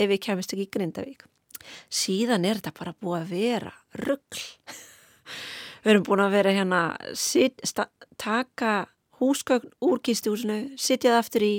[0.00, 1.26] ef ég kemist ekki í Grindavík.
[1.92, 4.42] Síðan er þetta bara búið að vera ruggl
[5.82, 6.80] við erum búin að vera hérna
[7.18, 7.88] sit, sta,
[8.20, 8.86] taka
[9.20, 11.54] húsgögn úr kistihúsinu, sitja það aftur í.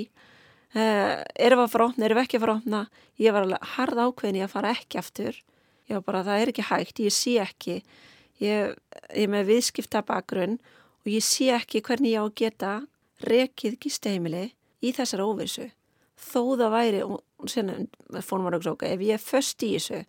[0.74, 2.78] Uh, erum við að fara ofna, erum við ekki að fara ofna
[3.22, 5.36] ég var alveg hard ákveðin ég að fara ekki aftur.
[5.84, 7.76] Ég var bara, það er ekki hægt, ég sé ekki.
[8.42, 8.72] Ég,
[9.14, 10.56] ég með viðskipta bakgrunn
[11.04, 12.74] og ég sé ekki hvernig ég á að geta
[13.28, 14.44] rekið gisteimili
[14.84, 15.68] í þessar óvissu.
[16.14, 20.04] Þó það væri, og sérna fórum að rauksóka, ef ég er först í þessu,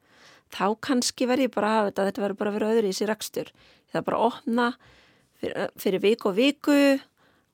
[0.54, 2.94] þá kannski verði ég bara að hafa þetta, þetta verður bara að vera öðru í
[2.94, 3.50] þessi rekstur.
[3.90, 4.68] Það er bara að opna
[5.42, 6.78] fyrir, fyrir viku og viku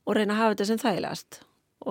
[0.06, 1.42] og reyna að hafa þetta sem þægilegast.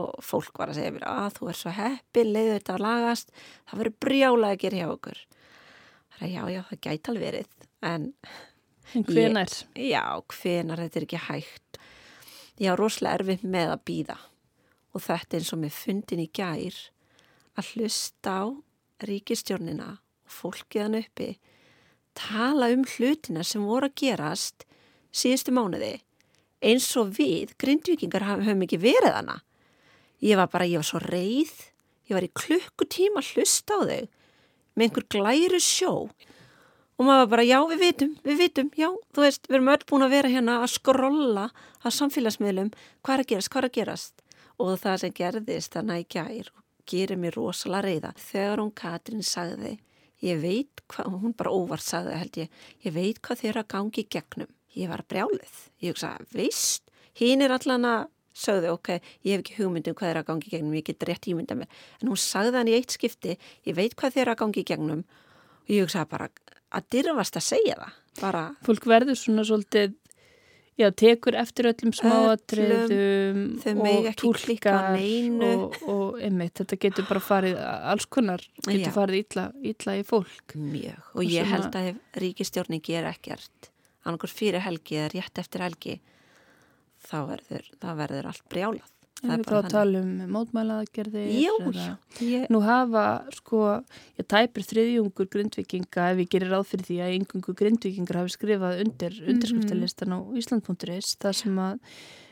[0.00, 3.34] Og fólk var að segja mér að þú er svo heppi, leiðu þetta að lagast,
[3.66, 5.24] það verður brjálega að gera hjá okkur.
[6.14, 7.50] Það er já, já, það gæti alveg verið,
[7.90, 8.06] en
[8.90, 9.52] Hvenar?
[9.78, 11.78] Já, hvenar, þetta er ekki hægt.
[12.60, 14.18] Ég á rosalega erfið með að býða
[14.90, 16.78] og þetta eins og með fundin í gær
[17.60, 18.44] að hlusta á
[19.06, 21.30] ríkistjórnina og fólkiðan uppi
[22.18, 24.66] tala um hlutina sem voru að gerast
[25.14, 26.00] síðustu mánuði
[26.60, 29.38] eins og við, grindvikingar, hafum ekki verið hana.
[30.20, 31.54] Ég var bara, ég var svo reið,
[32.10, 34.02] ég var í klukkutíma að hlusta á þau
[34.76, 35.92] með einhver glæru sjó
[37.00, 40.04] og maður bara já við vitum, við vitum, já þú veist við erum öll búin
[40.04, 41.46] að vera hérna að skrolla
[41.80, 42.72] að samfélagsmiðlum.
[43.00, 44.24] Hvað er að gerast, hvað er að gerast?
[44.60, 46.50] Og það sem gerðist þannig að gær
[46.90, 49.78] gerir mér rosalega reyða þegar hún Katrin sagði
[50.20, 54.50] ég veit hvað, hún bara óvart sagði held ég, ég veit hvað þeirra gangi gegnum.
[54.76, 55.56] Ég var brjálið.
[55.82, 58.10] Ég hugsa, veist, hinn er allan að
[58.40, 58.92] sögðu, ok,
[59.26, 61.72] ég hef ekki hugmyndum hvað er að gangi gegnum, ég get rétt ímynda mér.
[62.00, 63.36] En hún sagði hann í eitt skipti,
[63.66, 65.04] ég veit hvað þeir að gangi gegnum.
[65.64, 66.28] Og ég hugsa bara
[66.72, 67.96] að dyrfast að segja það.
[68.20, 69.94] Bara, Fólk verður svona svolítið,
[70.80, 74.06] já, tekur eftir öllum smáatriðum og
[74.96, 75.50] neinu.
[75.64, 77.58] og, og einmitt, þetta getur bara farið
[77.92, 78.94] alls konar, getur Já.
[78.94, 80.54] farið illa, illa í fólk.
[80.56, 80.98] mjög.
[81.14, 83.70] Og Og ég svona- held að ef ríkistjórnin ger ekkert,
[84.04, 86.00] annarkur fyrir helgi eða rétt eftir helgi,
[87.06, 88.90] þá verður, þá verður allt brjálað.
[89.20, 91.26] Það er þá að tala um mótmælaðgerðir
[91.76, 91.88] já.
[92.24, 93.04] Ég, Nú hafa,
[93.36, 93.60] sko,
[94.16, 98.80] ég tæpir þriðjungur grindvikinga ef ég gerir ráð fyrir því að einhverjum grindvikingar hafi skrifað
[98.86, 99.28] undir Mhm.
[99.34, 101.78] undirskriftarlistan á Ísland.is þar sem að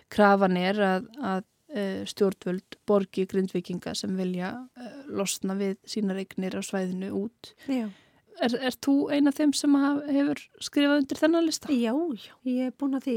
[0.09, 1.44] krafan er að, að
[1.77, 7.53] uh, stjórnvöld borgi grindvikinga sem vilja uh, losna við sínar eignir á svæðinu út.
[7.68, 7.88] já.
[8.40, 11.68] Er, er þú ein af þeim sem hefur skrifað undir þennan lista?
[11.74, 13.16] Já, já, ég er búin að því.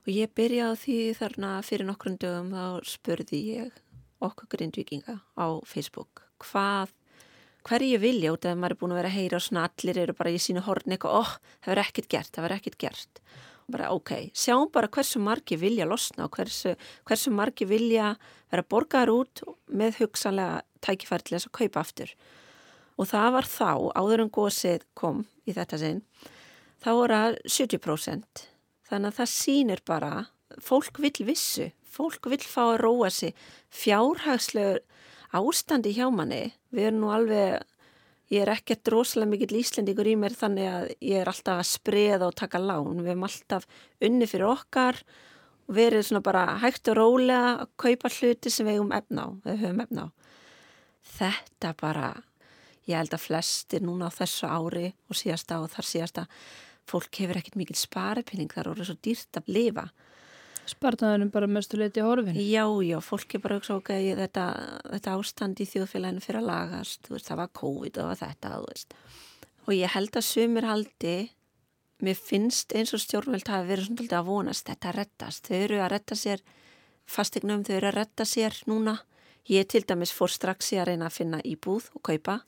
[0.00, 3.78] Og ég byrjaði því þarna fyrir nokkrum dögum þá spurði ég
[4.24, 6.92] okkur grindvikinga á Facebook hvað,
[7.68, 10.00] hverju vilja út af að maður er búin að vera að heyra og svona allir
[10.02, 13.22] eru bara í sínu horni eitthvað, óh, það verður ekkert gert, það verður ekkert gert.
[13.60, 16.74] Og bara, ok, sjáum bara hversu margi vilja losna og hversu,
[17.08, 18.14] hversu margi vilja
[18.50, 22.14] vera borgaðar út með hugsanlega tækifæri til þess að kaupa aftur.
[23.00, 26.02] Og það var þá, áður en gósið kom í þetta sinn,
[26.80, 28.49] þá voru það 70%.
[28.90, 30.12] Þannig að það sýnir bara,
[30.58, 33.34] fólk vill vissu, fólk vill fá að róa sig,
[33.70, 34.80] fjárhagslegur
[35.38, 36.48] ástandi hjá manni.
[36.74, 37.60] Við erum nú alveg,
[38.34, 42.30] ég er ekkert rosalega mikill íslendingur í mér þannig að ég er alltaf að spreða
[42.30, 42.98] og taka lán.
[42.98, 43.68] Við erum alltaf
[44.06, 44.98] unni fyrir okkar
[45.68, 48.82] og verið svona bara hægt og rólega að kaupa hluti sem við
[49.44, 50.08] við höfum efna á.
[51.10, 52.08] Þetta bara,
[52.90, 56.26] ég held að flestir núna á þessu ári og síðasta og þar síðasta
[56.90, 59.86] fólk hefur ekkert mikil sparepinning þar og er svo dýrt að lifa.
[60.70, 62.36] Spartaðunum bara mestu leiti horfin.
[62.36, 64.46] Já, já, fólk er bara að ok, þetta,
[64.92, 68.52] þetta ástand í þjóðfélaginu fyrir að lagast, veist, það var COVID og þetta.
[69.66, 71.16] Og ég held að sumir haldi,
[72.04, 75.92] mér finnst eins og stjórnveld hafi verið svona að vonast, þetta rettast, þau eru að
[75.94, 76.44] retta sér
[77.10, 79.00] fastegnum, þau eru að retta sér núna.
[79.50, 82.40] Ég til dæmis fór strax í að reyna að finna íbúð og kaupa.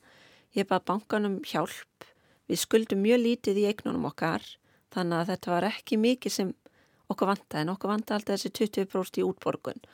[0.55, 2.07] Ég bað bankanum hjálp.
[2.51, 4.43] Við skuldum mjög lítið í eignunum okkar,
[4.93, 6.53] þannig að þetta var ekki mikið sem
[7.11, 9.85] okkur vantaði, en okkur vantaði alltaf þessi 20% í útborgun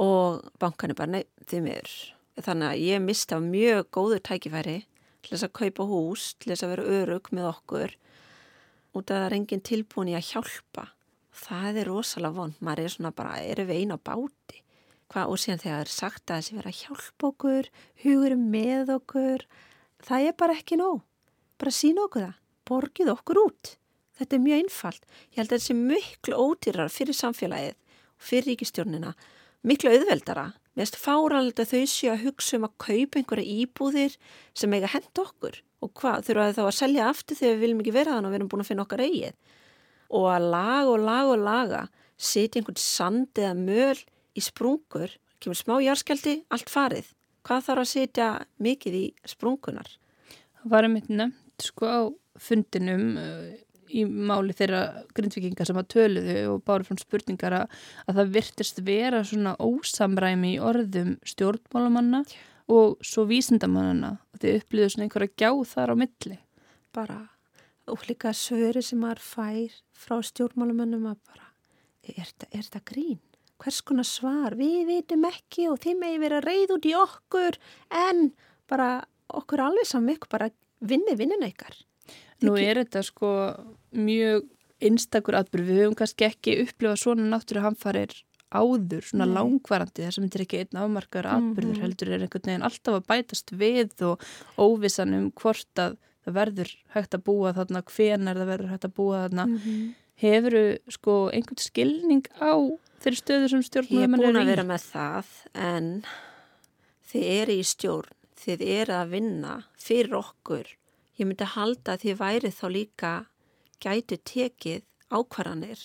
[0.00, 1.96] og bankan er bara, nei, þið miður.
[2.40, 4.78] Þannig að ég mista mjög góður tækifæri
[5.22, 7.94] til þess að kaupa hús, til þess að vera örug með okkur
[8.92, 10.86] út að það er engin tilbúin í að hjálpa.
[11.42, 14.60] Það er rosalega vond, maður er svona bara, erum við eina báti?
[15.12, 17.70] Hva, og síðan þegar það er sagt að þessi vera að hjálpa okkur,
[18.04, 19.46] hugur með okkur,
[20.08, 21.02] það er bara ekki nóg.
[21.62, 23.68] Bara sína okkur það, borgið okkur út.
[24.18, 25.04] Þetta er mjög einfalt.
[25.30, 29.12] Ég held að þetta sé miklu ódýrar fyrir samfélagið og fyrir ríkistjórnina,
[29.70, 30.48] miklu auðveldara.
[30.74, 34.16] Mér finnst fáralegt að þau séu að hugsa um að kaupa einhverja íbúðir
[34.58, 35.60] sem eiga henda okkur.
[35.86, 38.34] Og hvað, þurfa þau þá að selja aftur þegar við viljum ekki vera þannig og
[38.34, 39.38] við erum búin að finna okkar eigið.
[40.18, 41.84] Og að laga og laga og laga,
[42.18, 44.02] setja einhvern sand eða möl
[44.34, 47.14] í sprungur, kemur smá járskjaldi, allt farið.
[47.46, 49.94] Hvað þarf að setja mikið í sprungunar?
[50.58, 52.00] Það var einmitt nefnt sko á
[52.40, 53.52] fundinum uh,
[53.92, 54.82] í máli þeirra
[55.16, 57.74] grindvikinga sem að töluðu og báru frá spurningar að,
[58.08, 62.22] að það virtist vera svona ósamræmi í orðum stjórnmálamanna
[62.72, 66.38] og svo vísindamannana og þau upplýðu svona einhverja gjá þar á milli.
[66.92, 67.20] bara
[67.88, 71.48] og líka svöri sem maður fær frá stjórnmálumönnum að bara,
[72.06, 73.20] er er þetta grín?
[73.62, 74.56] Hvers konar svar?
[74.58, 77.58] Við vitum ekki og þeim megi vera reyð út í okkur
[77.90, 78.32] en
[78.70, 80.50] bara okkur alveg saman ykkur bara
[80.82, 81.76] vinni vinnina ykkar.
[82.42, 83.30] Nú er þetta sko
[83.94, 84.48] mjög
[84.82, 88.14] einstakur atbyrð, við höfum kannski ekki upplifað svona náttúru hamfarir
[88.52, 89.34] áður, svona Nei.
[89.38, 91.82] langvarandi þar sem þetta er ekki einn afmarkaður atbyrður Mhm.
[91.84, 94.20] heldur er einhvern veginn alltaf að bætast við og
[94.58, 98.94] óvissan um hvort að það verður hægt að búa þarna, hvenar það verður hægt að
[98.94, 99.46] búa þarna.
[99.46, 99.94] Mm -hmm.
[100.22, 102.52] Hefur sko einhvern skilning á
[103.02, 106.04] þeirri stöðu sem Ég er búin að vera með það en
[107.10, 108.12] þið eru í stjórn,
[108.42, 110.68] þið eru að vinna fyrir okkur.
[111.18, 113.12] Ég myndi halda að þið værið þá líka
[113.82, 115.82] gætu tekið ákvarðanir.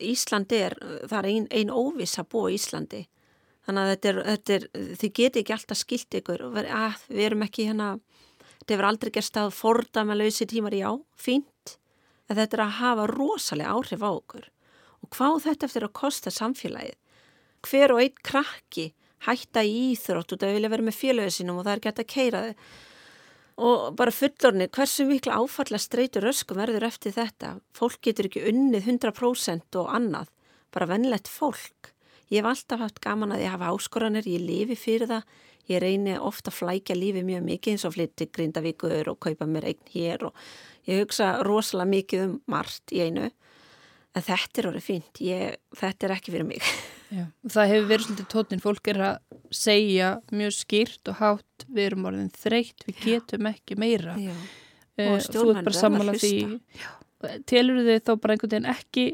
[0.00, 3.04] Ísland er, það er ein, ein óviss að búa Íslandi.
[3.66, 4.68] Þannig að þetta er, þetta er,
[5.02, 7.90] þið geti ekki alltaf skilt ykkur að við erum ekki hérna,
[8.56, 10.88] þetta hefur aldrei gerst að forda með lausi tímar já,
[11.20, 11.76] fínt.
[12.30, 14.48] En þetta er að hafa rosalega áhrif á okkur.
[15.04, 16.96] Og hvað þetta eftir að kosta samfélagið?
[17.66, 18.90] hver og einn krakki
[19.26, 22.10] hætta í íþrótt út að vilja vera með félögu sínum og það er gett að
[22.14, 22.64] keira þau.
[23.60, 27.58] Og bara fullorni, hversu mikla áfalla streytur öskum verður eftir þetta?
[27.76, 30.30] Fólk getur ekki unnið 100% og annað,
[30.72, 31.90] bara vennlegt fólk.
[32.30, 35.34] Ég hef alltaf haft gaman að ég hafa áskoranir, ég lifi fyrir það.
[35.68, 39.68] Ég reyni ofta að flækja lífi mjög mikið eins og flytti grindavíkur og kaupa mér
[39.70, 40.46] einn hér og
[40.88, 43.28] ég hugsa rosalega mikið um margt í einu.
[44.16, 46.64] En þetta er orðið fínt, ég, þetta er ekki fyrir mig
[47.10, 51.86] Já, það hefur verið svolítið tótnin, fólk er að segja mjög skýrt og hátt við
[51.88, 54.14] erum orðin þreytt, við getum ekki meira.
[54.20, 54.34] Já.
[54.34, 55.16] uh, Og
[56.14, 56.34] að því.
[57.50, 59.06] telur þið þá bara einhvern veginn ekki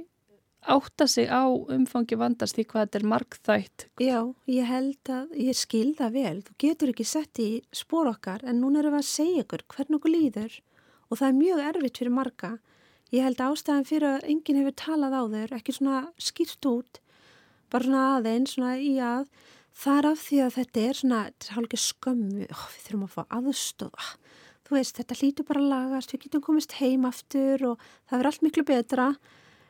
[0.66, 4.18] átta sig á umfangi vandast því hvað þetta er markþætt Já,
[4.50, 6.36] ég held að ég skil það vel.
[6.42, 9.98] Þú getur ekki sett í spór okkar en núna erum við að segja ykkur hvernig
[10.00, 10.56] okkur líður
[11.06, 12.52] og það er mjög erfitt fyrir marga.
[13.14, 16.98] Ég held ástæðan fyrir að enginn hefur talað á þeir, ekki svona skýrt út,
[17.72, 19.26] bara svona aðeins, svona í að
[19.76, 23.14] það er af því að þetta er svona, er hálfgeir skömmu, Ó, við þurfum að
[23.16, 24.06] fá aðstofa.
[24.66, 28.30] Þú veist, þetta lítur bara að lagast, við getum komist heim aftur og það verður
[28.32, 29.08] allt miklu betra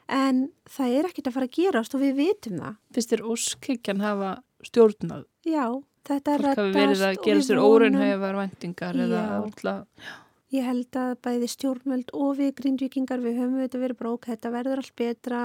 [0.08, 2.76] en það er ekkert að fara að gerast og við vitum það.
[2.94, 4.30] finnst þér óskikjan hafa
[4.64, 5.64] stjórnað Já,
[6.06, 10.12] þetta er hafi reddast verið að og gera við sér vonum- óraunhæfar vendingar eða alltaf
[10.54, 14.52] Ég held að bæði stjórnvöld og við grindvikingar við höfum þetta verið bara ok, þetta
[14.54, 15.40] verður allt betra,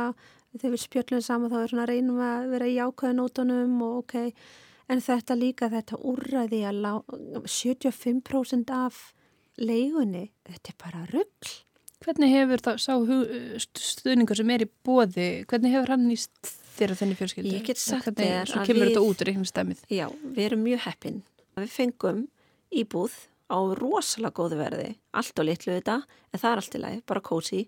[0.58, 4.16] þegar við spjöllum saman þá er svona reynum að vera í ákveða nótunum og ok,
[4.92, 6.94] en þetta líka þetta úrræði að lá,
[7.48, 9.02] 75% af
[9.62, 11.52] leigunni, þetta er bara rugg.
[12.02, 12.94] Hvernig hefur það sá
[13.78, 16.32] stuðningur sem er í bóði, hvernig hefur hann nýst
[16.78, 17.52] þér og þenni fjölskyldu?
[17.54, 19.84] Ég get sagt þér Svo að kemur við- þetta út.
[19.92, 21.20] Já, við erum mjög heppin.
[21.62, 22.24] Við fengum
[22.74, 23.14] íbúð
[23.52, 25.98] á rosalega góðu verði, allt og litlu þetta,
[26.34, 27.68] en það er allt í lagi, bara kósi.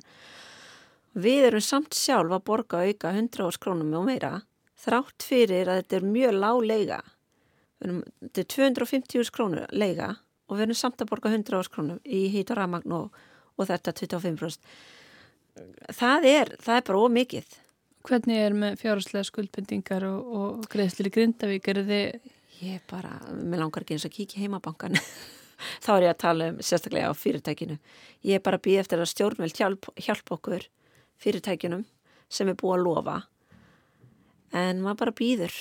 [1.14, 4.42] Við erum samt sjálf að borga auka 100 árs krónum og meira,
[4.82, 7.00] þrátt fyrir að þetta er mjög lág leiga.
[7.78, 10.10] Við erum, þetta er 250 árs krónur leiga
[10.50, 13.20] og við erum samt að borga 100 árs krónum í hít og rafmagn og,
[13.58, 14.72] og þetta 25%.
[15.94, 17.60] Það er, það er bara ómikið.
[18.04, 21.70] Hvernig er með fjárháslega skuldbendingar og, og greiðslir í Grindavík?
[21.70, 22.32] Er þið,
[22.64, 24.96] Ég bara, mér langar ekki eins að kíkja heimabankan.
[25.84, 27.78] Þá er ég að tala um sérstaklega á fyrirtækinu.
[28.24, 30.68] Ég er bara að býða eftir að stjórnveld hjálp, hjálp okkur
[31.24, 31.86] fyrirtækinum
[32.34, 33.18] sem er búið að lofa.
[34.54, 35.56] En maður bara býður.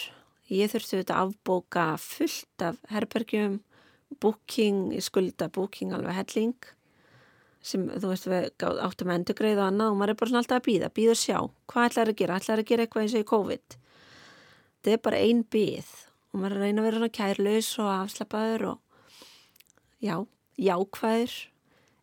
[0.53, 3.61] Ég þurfti þetta að afbóka fullt af herbergjum,
[4.21, 6.73] booking, ég skulda booking alveg helling
[7.63, 10.59] sem þú veist við áttum að endurgreið og annað og maður er bara svona alltaf
[10.59, 11.37] að býða, og sjá.
[11.71, 13.77] Hvað ætlar að gera, ætlar að gera eitthvað eins og í COVID?
[14.83, 15.93] Þetta er bara ein býð
[16.33, 19.05] og maður er að reyna að vera svona kærlaus og afslappaður og
[20.03, 20.17] já,
[20.59, 21.37] jákvæður.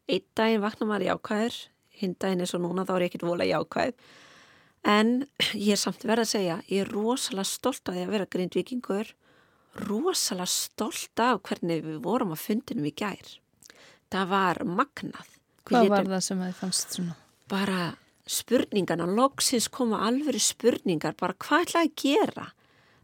[0.09, 1.59] Einn daginn vaknar maður jákvæður
[1.99, 3.93] hinn daginn er svo núna þá er ég ekkert vola jákvæð
[4.89, 5.13] en
[5.53, 9.15] ég er samt verið að segja ég er rosalega stolt af því að vera grindvikingur
[9.87, 13.33] rosalega stolt af hvernig við vorum að fundinum í gær
[14.09, 15.33] það var magnað
[15.69, 17.17] hvað var það sem þið fannst svona?
[17.49, 17.89] bara
[18.29, 22.47] spurningarna, loksins koma alveg spurningar, bara hvað ætla að gera?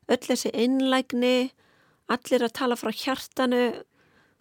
[0.06, 1.52] Öll þessi einlægni,
[2.14, 3.64] allir að tala frá hjartanu,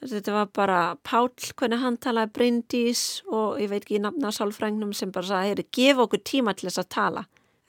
[0.02, 5.12] þetta var bara Páll, hvernig hann talaði Bryndís og ég veit ekki nafna sálfrængnum sem
[5.14, 7.22] bara sagði, heyri, gefa okkur tíma til þess að tala,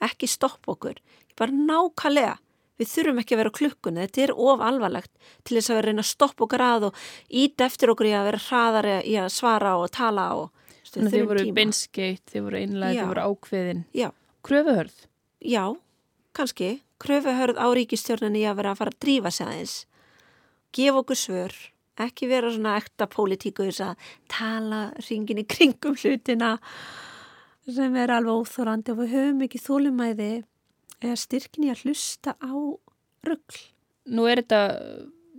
[0.04, 1.00] ekki stoppa okkur,
[1.38, 2.36] bara nákvæmlega.
[2.76, 5.12] Við þurfum ekki að vera klukkunni, þetta er of alvarlegt
[5.48, 6.98] til þess að vera reyna að stoppa okkur að og
[7.32, 10.50] ít eftir okkur í að vera hraðari í að svara og tala og
[10.96, 11.56] Þannig að þið voru tíma.
[11.56, 13.80] beinskeitt, þið voru einlega, þið voru ákveðin.
[13.96, 14.06] Já,
[14.46, 15.00] Kröfuhörð,
[15.44, 15.64] já,
[16.36, 16.68] kannski.
[17.02, 19.74] Kröfuhörð á ríkistjórninni í að vera að fara að drífa sig aðeins.
[20.76, 21.56] Gefa okkur svör,
[22.04, 23.96] ekki vera svona ekta pólitíkus að
[24.32, 26.56] tala ringin í kringum hlutina
[27.66, 30.30] sem er alveg óþórandi og við höfum ekki þólumæði
[31.02, 32.52] eða styrkin í að hlusta á
[33.26, 33.62] ruggl.
[34.06, 34.60] nú er þetta,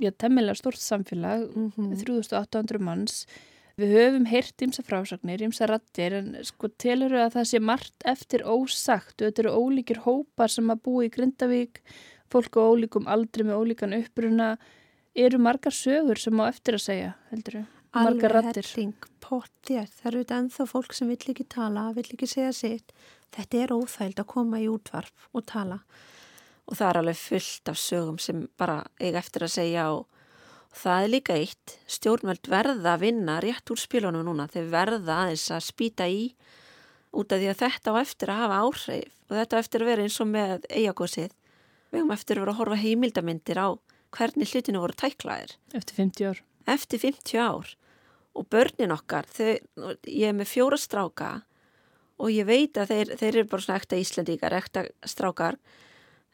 [0.01, 1.95] já, temmilega stort samfélag, Mm -hmm.
[2.03, 3.25] 3800 manns.
[3.77, 8.41] Við höfum heyrt ymsa frásagnir, ymsa rattir, en sko telur að það sé margt eftir
[8.41, 11.81] ósagt og þetta eru ólíkir hópar sem að búa í Grindavík,
[12.27, 14.57] fólk á ólíkum aldri með ólíkan uppruna,
[15.17, 17.65] eru margar sögur sem á eftir að segja, heldur þau?
[17.97, 18.67] Margar rattir.
[19.89, 22.93] það eru þetta ennþá fólk sem vill ekki tala, vill ekki segja sitt.
[23.33, 25.79] Þetta er óþægild að koma í útvarp og tala.
[26.67, 30.05] Og það er alveg fullt af sögum sem bara eiga eftir að segja og,
[30.69, 31.75] og það er líka eitt.
[31.89, 34.49] Stjórnveld verða að vinna rétt úr spilunum núna.
[34.51, 36.29] Þeir verða aðeins að spýta í
[37.17, 39.91] út af því að þetta á eftir að hafa áhrif og þetta á eftir að
[39.91, 41.35] vera eins og með eigakosið.
[41.87, 43.69] Við höfum eftir að vera að horfa heimildamindir á
[44.15, 45.57] hvernig hlutinu voru tæklaðir.
[45.73, 46.43] Eftir 50 ár.
[46.67, 47.75] eftir 50 ár.
[48.37, 49.57] Og börnin okkar, þau,
[50.05, 51.31] ég er með fjóra stráka
[52.21, 55.57] og ég veit að þeir, þeir eru bara svona ekta Íslandíkar, ekta strákar.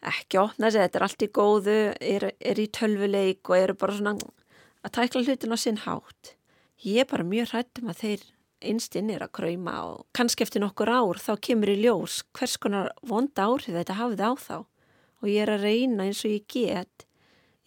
[0.03, 3.95] Ekki opna sig, þetta er allt í góðu er, er í tölvuleik og eru bara
[3.95, 4.15] svona
[4.83, 6.33] að tækla hlutin á sinn hátt.
[6.83, 8.25] Ég er bara mjög hrættum að þeir
[8.63, 12.91] einstinn er að krauma og kannski eftir nokkur ár þá kemur í ljós hvers konar
[13.07, 14.57] vonda áhrif þetta hafið á þá.
[15.23, 17.07] Og ég er að reyna eins og ég get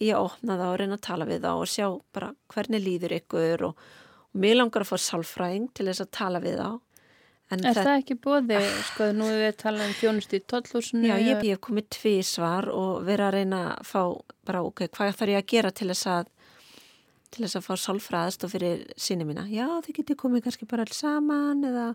[0.02, 1.86] ég að opna það og reyna að tala við þá og sjá
[2.16, 3.86] bara hvernig líður ykkur og,
[4.32, 6.70] og mér langar að fá sálfræðing til þess að tala við þá.
[7.54, 8.56] En er það ekki bóði,
[8.88, 11.06] sko, nú við talað um þjónust í tollhúsinu?
[11.06, 14.00] Já, ég hef komið tvið svar og verið að reyna að fá
[14.48, 16.32] bara, ok, hvað þarf ég að gera til þess að
[17.36, 19.44] til þess að fá sálfræðast og fyrir sinni mína.
[19.52, 21.86] Já, þið getur komið kannski bara alls saman eða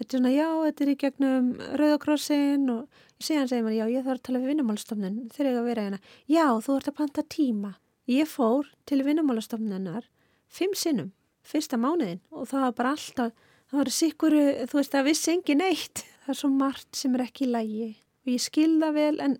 [0.00, 4.06] þetta er svona, já, þetta er í gegnum Rauðakrossin og síðan segir maður, já, ég
[4.06, 6.00] þarf að tala við vinnumálastofnun þegar ég að vera hérna.
[6.30, 7.72] Já, þú ert að panta tíma.
[8.10, 10.08] Ég fór til vinnumálastofnunar
[10.50, 11.12] fimm sinnum,
[11.46, 14.36] fyrsta mánuðin og það var bara alltaf það var sikkur,
[14.66, 16.06] þú veist, það vissi engin eitt.
[16.20, 17.86] Það er svo margt sem er ekki í lægi
[18.20, 19.38] og ég skilða vel en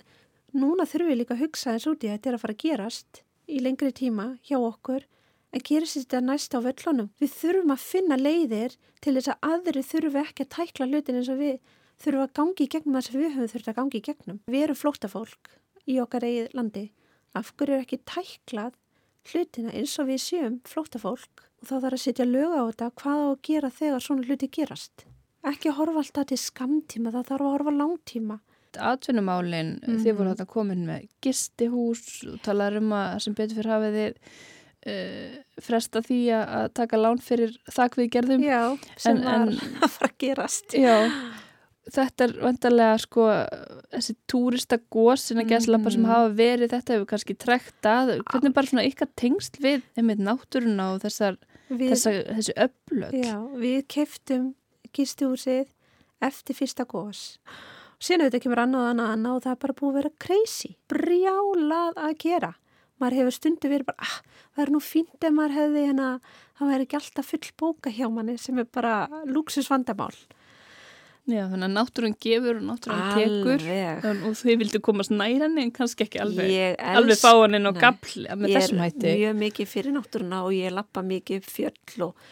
[0.56, 2.62] núna þurfum við líka að hugsa þess út í að þetta er að fara að
[2.64, 5.04] gerast í lengri tíma hjá okkur
[5.50, 7.10] en gerist þetta næst á völlunum.
[7.20, 11.30] Við þurfum að finna leiðir til þess að aðri þurfum ekki að tækla hlutin eins
[11.32, 11.56] og við
[12.00, 14.40] þurfum að gangi í gegnum það sem við höfum þurft að gangi í gegnum.
[14.46, 15.52] Við erum flóttafólk
[15.90, 16.84] í okkar eigið landi.
[17.34, 18.76] Af hverju er ekki tæklað
[19.30, 23.20] hlutina eins og við séum flóttafólk og þá þarf að setja lög á þetta hvað
[23.20, 25.04] á að gera þegar svona hluti gerast.
[25.50, 28.38] Ekki að horfa alltaf til skamtíma, það þarf að horfa langtíma.
[28.76, 30.02] Atvinnumálinn, mm -hmm.
[30.04, 34.14] þið voru þetta komin með gistihús og talaður um að sem betur fyrir hafið þið
[34.86, 38.46] uh, fresta því að taka lán fyrir þakk við gerðum.
[38.46, 38.62] Já,
[38.96, 39.54] sem en, var en,
[39.84, 40.76] að fara að gerast.
[40.78, 40.96] Já,
[41.90, 43.26] þetta er vantarlega sko
[43.90, 48.72] þessi túrista gós sem geslappa sem hafa verið, þetta hefur kannski trekt að, hvernig bara
[48.72, 53.18] svona ykkar tengst við einmitt náttúruna og þessar við, Þessa, þessi öflög?
[53.24, 54.48] Já, við keftum
[54.96, 55.68] gístihúsið
[56.24, 57.38] eftir fyrsta gós
[58.00, 60.12] og síðan auðvitað kemur annað og annað annað og það er bara búið að vera
[60.24, 62.52] crazy brjálað að gera
[63.00, 64.18] maður hefur stundu verið bara ah,
[64.54, 66.10] það er nú fínt ef maður hefði hérna
[66.58, 68.94] það væri ekki alltaf full bóka hjá manni sem er bara
[69.28, 70.14] luxusvandamál
[71.30, 73.64] Já, þannig að náttúrun gefur og náttúrun tekur.
[74.26, 77.72] Og þau vildu komast næra henni en kannski ekki alveg, alveg fá hann inn á
[77.76, 79.12] gafl með þessum hætti.
[79.20, 82.30] Ég er mjög mikið fyrir náttúruna og ég lappa mikið upp fjöll og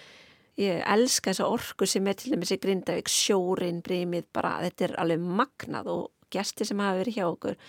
[0.58, 4.96] ég elska þessa orku sem er til dæmis í Grindavík, sjórin, brímið, bara þetta er
[5.04, 7.60] alveg magnað og gæsti sem hafa verið hjá okkur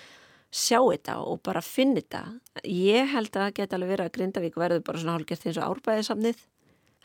[0.49, 2.23] sjá þetta og bara finna þetta.
[2.65, 5.75] Ég held að það geta alveg verið að Grindavík verður bara svona hálfgert eins og
[5.75, 6.45] árbæðisamnið.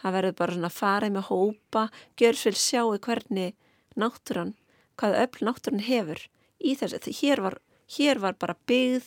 [0.01, 1.83] Það verður bara svona farið með hópa,
[2.21, 3.55] gjörsvel sjáu hvernig
[4.01, 4.55] náttúran,
[5.01, 6.25] hvað öll náttúran hefur
[6.61, 7.01] í þessu.
[7.21, 7.59] Hér var,
[7.97, 9.07] hér var bara byggð,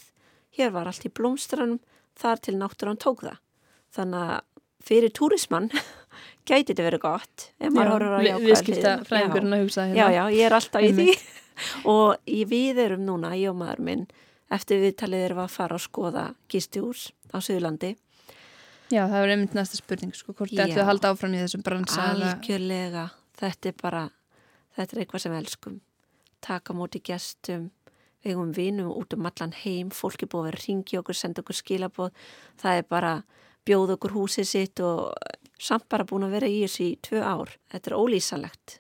[0.58, 1.82] hér var allt í blómstranum,
[2.18, 3.42] þar til náttúran tók það.
[3.98, 4.46] Þannig að
[4.88, 5.70] fyrir túrismann
[6.48, 7.50] gæti þetta verið gott.
[7.60, 10.00] Já, við, skipta fræðingurinn að hugsa hérna.
[10.00, 11.10] Já, já, ég er alltaf í því
[11.94, 14.08] og við erum núna, ég og maður minn,
[14.54, 17.96] eftir viðtalið erum við að fara og skoða gístjús á Suðurlandi.
[18.88, 21.64] Já, það er einmitt næsta spurning, sko, hvort þetta ættu að halda áfram í þessum
[21.66, 22.06] bransa.
[22.14, 23.10] Algjörlega,
[23.42, 24.04] þetta er bara
[24.78, 25.78] Þetta er eitthvað sem við elskum.
[26.46, 27.70] Taka móti gestum,
[28.22, 32.28] við hefum vinum út um allan heim, fólki búið að ringi okkur, senda okkur skilabóð.
[32.62, 33.14] Það er bara
[33.68, 35.16] bjóð okkur húsið sitt og
[35.58, 37.56] samt bara búin að vera í þessu í tvö ár.
[37.74, 38.78] Þetta er ólýsalegt.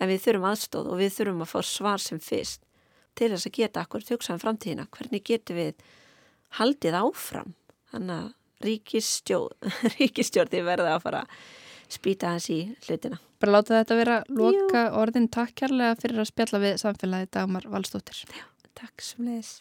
[0.00, 2.66] En við þurfum aðstóð og við þurfum að fá svar sem fyrst
[3.20, 4.88] til þess að geta akkur tjóksaðan framtíðina.
[4.96, 5.88] Hvernig getum við
[6.58, 7.56] haldið áfram?
[7.92, 8.28] Þannig að
[10.00, 11.24] ríkistjórn verða að fara
[11.90, 13.18] spýta hans í hlutina.
[13.40, 14.92] Bara láta þetta vera loka Jú.
[15.00, 18.20] orðin takk kærlega fyrir að spjalla við samfélagi Dagmar Valstóttir.
[18.28, 18.44] Já,
[18.78, 19.54] takk sem leiðis.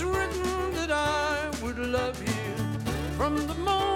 [0.00, 2.54] It was written that I would love you
[3.18, 3.89] from the moment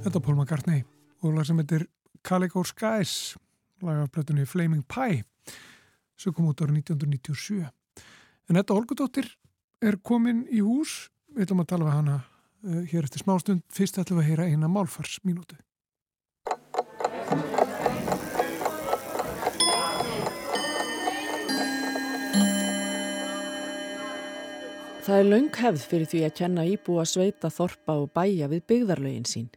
[0.00, 0.84] Þetta er Paul McCartney
[1.20, 1.82] og lag sem heitir
[2.24, 3.34] Calico Skies
[3.84, 5.22] lagaflötunni Flaming Pie
[6.20, 7.60] sem kom út árið 1997
[8.48, 9.28] en þetta Olgudóttir
[9.84, 11.10] er komin í hús.
[11.36, 13.62] Við ætlum að tala við hana uh, hér eftir smástund.
[13.72, 15.60] Fyrst ætlum við að heyra eina málfarsminútu
[25.00, 29.26] Það er laung hefð fyrir því að kenna íbúa sveita, þorpa og bæja við byggðarlögin
[29.26, 29.48] sín.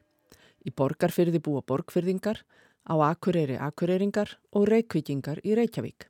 [0.63, 2.43] Í borgarfyrði búa borgfyrðingar,
[2.87, 6.07] á akureyri akureyringar og reykvíkingar í Reykjavík.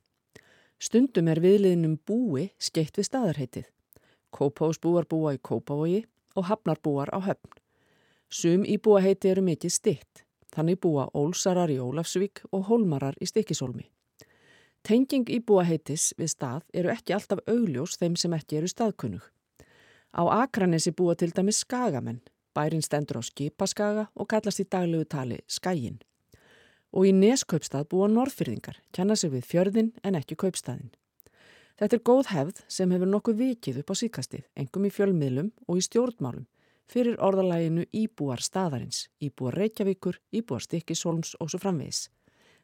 [0.78, 3.66] Stundum er viðliðnum búi skeitt við staðarheitið.
[4.34, 7.58] Kópásbúar búa í Kópavogi og hafnarbúar á höfn.
[8.28, 13.86] Sum íbúa heiti eru mikið stitt, þannig búa Ólsarar í Ólafsvík og Hólmarar í Stikisólmi.
[14.84, 19.22] Tenging íbúa heitis við stað eru ekki alltaf augljós þeim sem ekki eru staðkunnug.
[20.14, 22.20] Á Akranesi búa til dæmis skagamenn,
[22.54, 25.98] bærin stendur á skipaskaga og kallast í daglegu tali skægin.
[26.94, 30.92] Og í Neskaupstað búa norðfyrðingar, kenna sig við fjörðin en ekki kaupstaðin.
[31.74, 35.80] Þetta er góð hefð sem hefur nokkuð vikið upp á síkastið, engum í fjölmiðlum og
[35.80, 36.46] í stjórnmálum,
[36.86, 42.06] fyrir orðalæginu íbúar staðarins, íbúar Reykjavíkur, íbúar Stikkisholms og svo framvegis.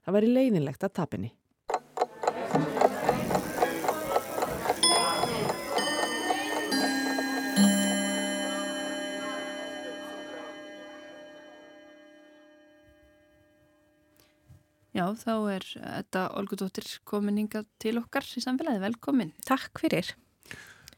[0.07, 1.32] Það væri leiðinlegt að tapinni.
[15.01, 18.82] Já, þá er þetta Olgudóttir komin hinga til okkar í samfélagi.
[18.82, 19.30] Velkomin.
[19.48, 20.11] Takk fyrir.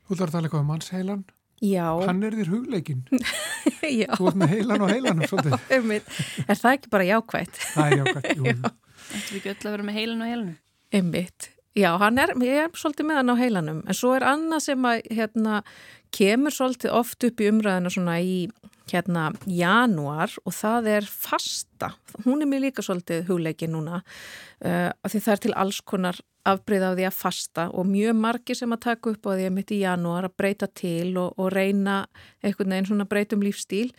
[0.08, 1.22] Þú ætlar að tala eitthvað um mannsheilan
[1.62, 1.86] Já.
[2.08, 3.02] Hann er þér hugleikin
[4.02, 4.08] Já.
[4.18, 6.02] Þú ert með heilan og heilanum svolítið.
[6.50, 7.60] Er það ekki bara jákvægt?
[7.76, 8.46] Það er jákvæmt, jú
[9.12, 10.56] Ættum við ekki öll að vera með heilan og heilanum?
[10.98, 11.48] Einmitt.
[11.72, 14.88] Já, hann er, ég er svolítið með hann á heilanum, en svo er annað sem
[14.88, 15.62] að hérna,
[16.12, 18.34] kemur svolítið oft upp í umræðina svona í
[18.90, 21.94] hérna janúar og það er fasta.
[22.26, 26.20] Hún er mér líka svolítið hugleiki núna uh, af því það er til alls konar
[26.48, 29.56] afbreyð af því að fasta og mjög margir sem að taka upp á því að
[29.56, 32.02] mitt í janúar að breyta til og, og reyna
[32.42, 33.92] einhvern veginn svona breytum lífstíl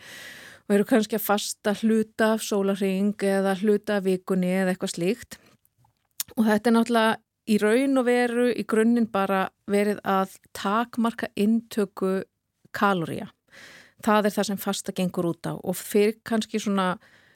[0.68, 5.38] og eru kannski að fasta hluta af sólarring eða hluta af vikunni eða eitthvað slíkt
[6.36, 7.16] og þetta er náttúrulega
[7.50, 12.22] í raun og veru í grunninn bara verið að takmarka intöku
[12.74, 13.30] kaloría.
[14.04, 15.54] Það er það sem fasta gengur út á.
[15.56, 16.94] Og fyrir kannski svona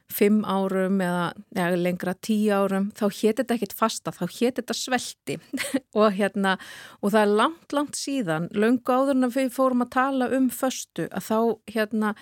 [0.08, 4.76] fimm árum eða, eða lengra tíu árum þá hétt þetta ekkit fasta, þá hétt þetta
[4.76, 5.38] svelti.
[6.00, 6.56] Og hérna
[7.02, 11.08] og það er langt, langt síðan, löngu áður en við fórum að tala um föstu
[11.12, 11.38] að þá
[11.74, 12.14] hérna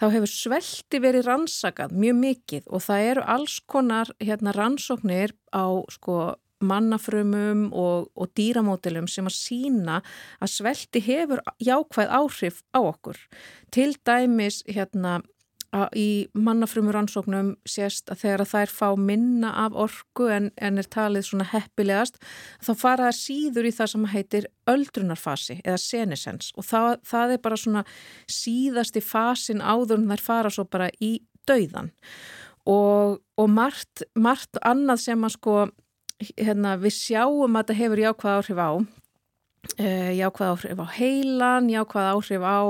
[0.00, 2.68] þá hefur svelti verið rannsakað mjög mikið.
[2.68, 9.38] Og það eru alls konar hérna, rannsóknir á sko mannafrumum og, og dýramótilum sem að
[9.38, 10.00] sína
[10.42, 13.20] að svelti hefur jákvæð áhrif á okkur.
[13.74, 15.20] Til dæmis hérna
[15.96, 20.88] í mannafrumur ansóknum sést að þegar að þær fá minna af orku en, en er
[20.92, 22.18] talið svona heppilegast
[22.60, 27.42] þá fara það síður í það sem heitir öldrunarfasi eða senesens og það, það er
[27.46, 27.84] bara svona
[28.28, 31.14] síðasti fasin áður en þær fara svo bara í
[31.48, 31.88] dauðan
[32.68, 35.56] og, og margt, margt annað sem að sko
[36.36, 42.08] hérna, við sjáum að þetta hefur jákvæð áhrif á uh, jákvæð áhrif á heilan, jákvæð
[42.12, 42.60] áhrif á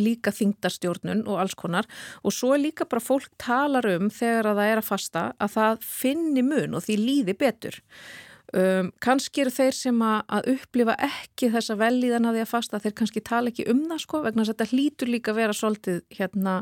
[0.00, 1.88] líka þingdarstjórnun og alls konar
[2.24, 5.56] og svo er líka bara fólk talar um þegar að það er að fasta að
[5.56, 7.80] það finni mun og því líði betur.
[8.52, 12.80] Um, kannski eru þeir sem að, að upplifa ekki þessa velíðan að því að fasta
[12.84, 15.56] þeir kannski tala ekki um það sko vegna þess að þetta hlýtur líka að vera
[15.56, 16.56] svolítið hérna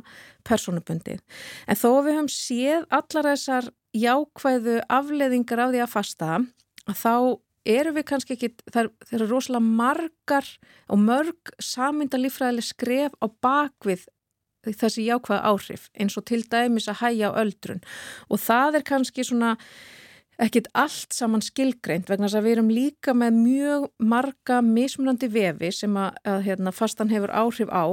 [0.47, 1.19] personubundið.
[1.67, 6.31] En þó við höfum séð allar þessar jákvæðu afleðingar af því að fasta
[6.87, 7.15] að þá
[7.75, 10.55] eru við kannski ekki, það eru rosalega margar
[10.95, 14.07] og mörg samindalífræðileg skref á bakvið
[14.79, 17.81] þessi jákvæða áhrif eins og til dæmis að hæja á öldrun
[18.29, 19.57] og það er kannski svona
[20.41, 25.73] ekkit allt saman skilgreint vegna þess að við erum líka með mjög marga mismunandi vefi
[25.75, 27.85] sem að, að hérna, fastan hefur áhrif á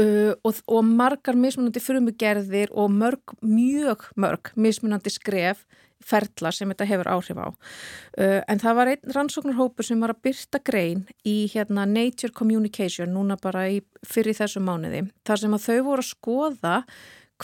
[0.00, 5.64] uh, og, og margar mismunandi frumugerðir og mörg, mjög mörg mismunandi skref
[6.04, 7.48] ferla sem þetta hefur áhrif á.
[8.18, 13.14] Uh, en það var einn rannsóknarhópur sem var að byrta grein í hérna, Nature Communication
[13.14, 15.06] núna bara í, fyrir þessu mánuði.
[15.24, 16.76] Þar sem að þau voru að skoða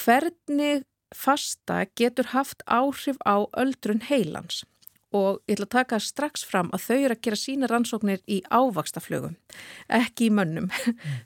[0.00, 0.84] hvernig
[1.16, 4.64] fasta getur haft áhrif á öldrun heilans.
[5.10, 8.36] Og ég ætla að taka strax fram að þau eru að gera sína rannsóknir í
[8.46, 9.34] ávakstaflögum,
[9.90, 10.68] ekki í mönnum.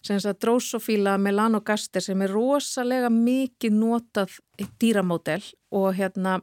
[0.05, 4.39] Sem þess að drósofíla melanogaster sem er rosalega mikið notað
[4.81, 5.43] dýramódel
[5.77, 6.39] og hérna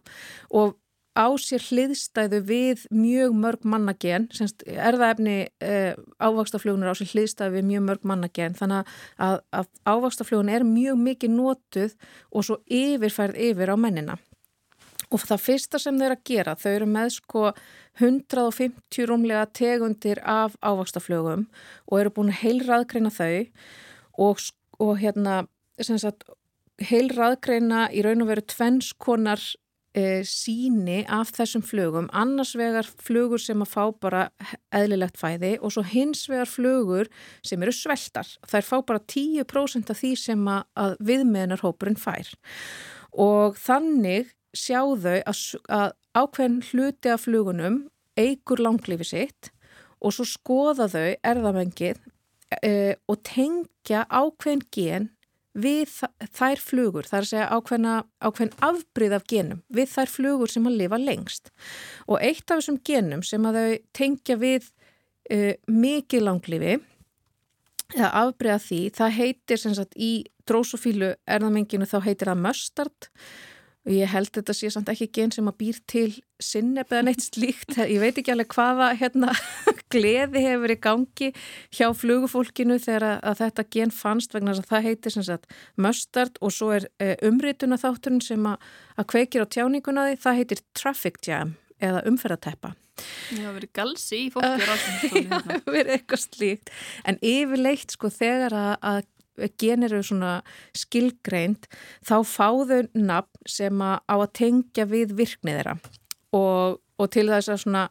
[0.53, 0.77] og
[1.21, 4.27] á sér hliðstæðu við mjög mörg mannagen,
[4.65, 8.89] erðaefni eh, ávakstaflugunar á sér hliðstæðu við mjög mörg mannagen, þannig
[9.21, 11.95] að, að ávakstaflugun er mjög mikið nótuð
[12.31, 14.17] og svo yfirfærð yfir á mennina.
[15.11, 17.47] Og það fyrsta sem þau eru að gera, þau eru með sko
[17.99, 21.47] 150 rúmlega tegundir af ávakstaflugum
[21.91, 23.33] og eru búin að heilraðgreina þau
[24.23, 24.45] og,
[24.79, 25.41] og hérna,
[25.83, 26.23] sem sagt,
[26.87, 29.43] heilraðgreina í raun og veru tvennskonar
[29.97, 34.23] e, síni af þessum flugum, annars vegar flugur sem að fá bara
[34.75, 37.11] eðlilegt fæði og svo hins vegar flugur
[37.45, 38.27] sem eru sveltar.
[38.51, 42.31] Er fá bara 10% af því sem að, að viðmeðnarhópurinn fær
[43.11, 47.81] og þannig sjáðu að, að ákveðin hluti af flugunum
[48.19, 49.51] eigur langlífi sitt
[50.01, 51.99] og svo skoða þau erðamengið
[52.63, 55.09] e, og tengja ákveðin gen
[55.57, 55.95] við
[56.31, 60.69] þær flugur, það er að segja ákveðna, ákveðin afbríð af genum við þær flugur sem
[60.69, 61.51] að lifa lengst.
[62.07, 64.69] Og eitt af þessum genum sem að þau tengja við
[65.31, 66.77] uh, mikið langlífi
[67.97, 70.11] eða afbríða því, það heitir sem sagt í
[70.47, 73.09] drósofílu erðamenginu þá heitir það mustard.
[73.11, 73.50] og
[73.89, 76.09] ég held þetta sé samt ekki gen sem að býr til
[76.41, 77.77] sinneb eða neitt slíkt.
[77.79, 79.31] Ég veit ekki alveg hvaða hérna,
[79.93, 81.31] gleði hefur í gangi
[81.73, 85.49] hjá flugufólkinu þegar að, að þetta gen fannst vegna að það heitir sagt
[85.81, 90.21] mustard og svo er e, umrituna þátturinn sem að, að kveikir á tjáninguna því.
[90.27, 95.95] Það heitir traffic jam eða umferðateppa Það hefur verið galsi í fólki Það hefur verið
[95.95, 96.71] eitthvað slíkt.
[97.07, 99.01] En yfirleitt sko þegar að, að
[99.61, 100.33] genir eru svona
[100.77, 101.67] skilgreint
[102.07, 105.77] þá fáðu nafn sem að á að tengja við virknið þeirra.
[106.37, 107.85] Og, og til þess að svona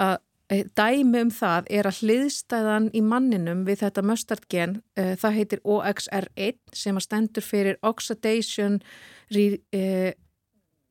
[0.00, 0.18] að
[0.50, 6.58] dæmi um það er að hliðstæðan í manninum við þetta mustardgen uh, það heitir OXR1
[6.74, 8.80] sem að stendur fyrir Oxidation
[9.30, 9.46] Re,
[9.76, 10.10] uh,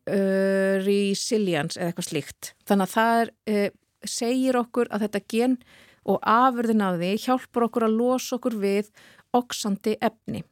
[0.08, 2.54] uh, Resilience eða eitthvað slíkt.
[2.70, 5.60] Þannig að það er, segir okkur að þetta gen
[6.10, 8.94] og afurðin af því hjálpar okkur að losa okkur við
[9.38, 10.44] oksandi efni.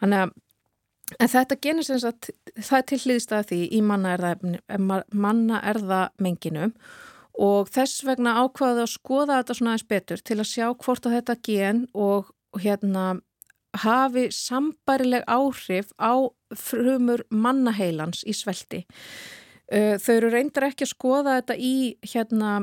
[0.00, 0.34] Þannig að
[1.20, 6.70] En þetta genið sem sagt, það er til hlýðstæði því í manna erða menginu
[7.44, 11.16] og þess vegna ákvaði að skoða þetta svona eins betur til að sjá hvort að
[11.18, 12.30] þetta gen og
[12.62, 13.04] hérna
[13.84, 18.84] hafi sambarileg áhrif á frumur mannaheilans í svelti.
[19.68, 21.74] Þau eru reyndar ekki að skoða þetta í
[22.14, 22.54] hérna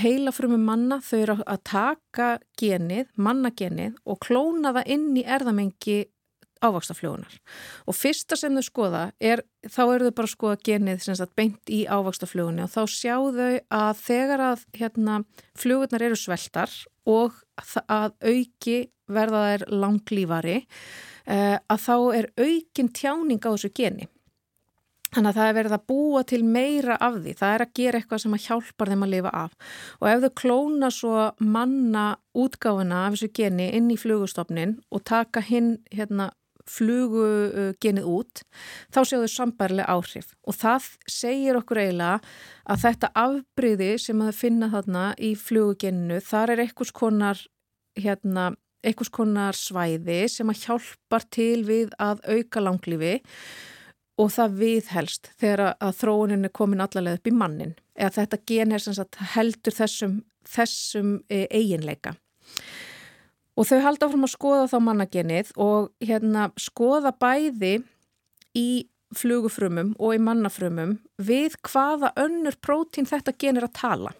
[0.00, 6.00] heilafrumi manna þau eru að taka genið, mannagenið og klóna það inn í erðamengi
[6.60, 7.38] ávakstafljóðunar
[7.88, 11.72] og fyrsta sem þau skoða er, þá eru þau bara að skoða genið sagt beint
[11.72, 15.18] í ávakstafljóðunni og þá sjá þau að þegar að hérna
[15.58, 16.74] fljóðunar eru sveltar
[17.08, 17.40] og
[17.88, 18.78] að auki
[19.10, 24.08] verða þær langlýfari eh, að þá er aukin tjáning á þessu geni
[25.10, 27.32] Þannig að það er verið að búa til meira af því.
[27.40, 29.54] Það er að gera eitthvað sem að hjálpar þeim að lifa af.
[29.98, 32.04] Og ef þau klóna svo manna
[32.38, 36.30] útgáfina af þessu geni inn í flugustofnin og taka hinn hérna,
[36.70, 38.42] flugugenið út,
[38.94, 40.32] þá séu þau sambærlega áhrif.
[40.46, 42.20] Og það segir okkur eiginlega
[42.70, 47.42] að þetta afbríði sem að finna þarna í flugugeninu, þar er einhvers konar,
[47.98, 48.52] hérna,
[48.86, 53.18] einhvers konar svæði sem að hjálpar til við að auka langlífi
[54.20, 58.74] og það viðhelst þegar að þróunin er komin allavega upp í mannin eða þetta gen
[58.76, 62.14] er sagt, heldur þessum, þessum e, eiginleika.
[63.58, 67.74] Og þau halda áfram að skoða þá mannagenið og hérna skoða bæði
[68.56, 68.68] í
[69.16, 74.12] flugufrumum og í mannafrumum við hvaða önnur prótín þetta gen er að tala.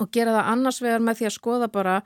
[0.00, 1.96] Og gera það annars vegar með því að skoða bara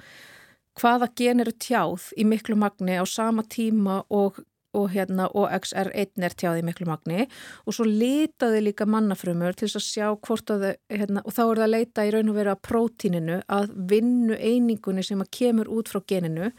[0.81, 4.41] hvaða gen eru tjáð í miklu magni á sama tíma og
[4.75, 7.27] og hérna OXR1 er tjáði miklu magni.
[7.65, 11.43] Og svo litaði líka mannafrömmur til þess að sjá hvort að þau, hérna, og þá
[11.45, 15.33] er það að leita í raun og vera að prótíninu, að vinnu einingunni sem að
[15.39, 16.51] kemur út frá geninu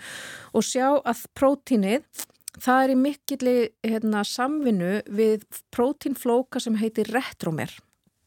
[0.55, 2.05] og sjá að prótínið,
[2.61, 5.43] það er í mikilli hérna, samvinnu við
[5.76, 7.74] prótínflóka sem heitir retromer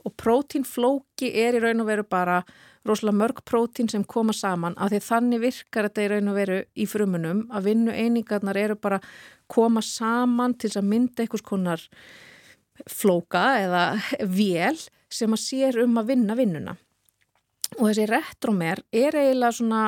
[0.09, 2.41] og prótínflóki er í raun og veru bara
[2.89, 6.59] rosalega mörg prótín sem koma saman af því þannig virkar þetta í raun og veru
[6.75, 9.01] í frumunum að vinnu einingarnar eru bara
[9.51, 11.85] koma saman til að mynda einhvers konar
[12.89, 13.85] flóka eða
[14.23, 14.79] vél
[15.11, 16.77] sem að sér um að vinna vinnuna.
[17.79, 19.83] Og þessi retromer er eiginlega svona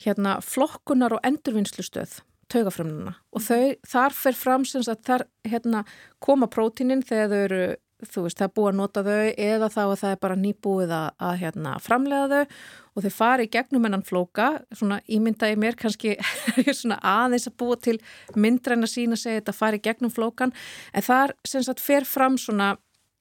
[0.00, 5.84] hérna flokkunar og endurvinnslustöð taugafrömmuna og þau, þar fer fram sem að þar hérna
[6.22, 7.62] koma prótínin þegar þau eru
[8.06, 10.94] þú veist, það er búið að nota þau eða þá að það er bara nýbúið
[10.96, 12.54] að, að hérna, framlega þau
[12.90, 16.16] og þau fari gegnum hennan flóka, svona ímyndaði mér kannski
[16.80, 17.98] svona aðeins að búa til
[18.36, 20.54] myndræna sína segja þetta fari gegnum flókan
[20.92, 22.74] en þar sem sagt fer fram svona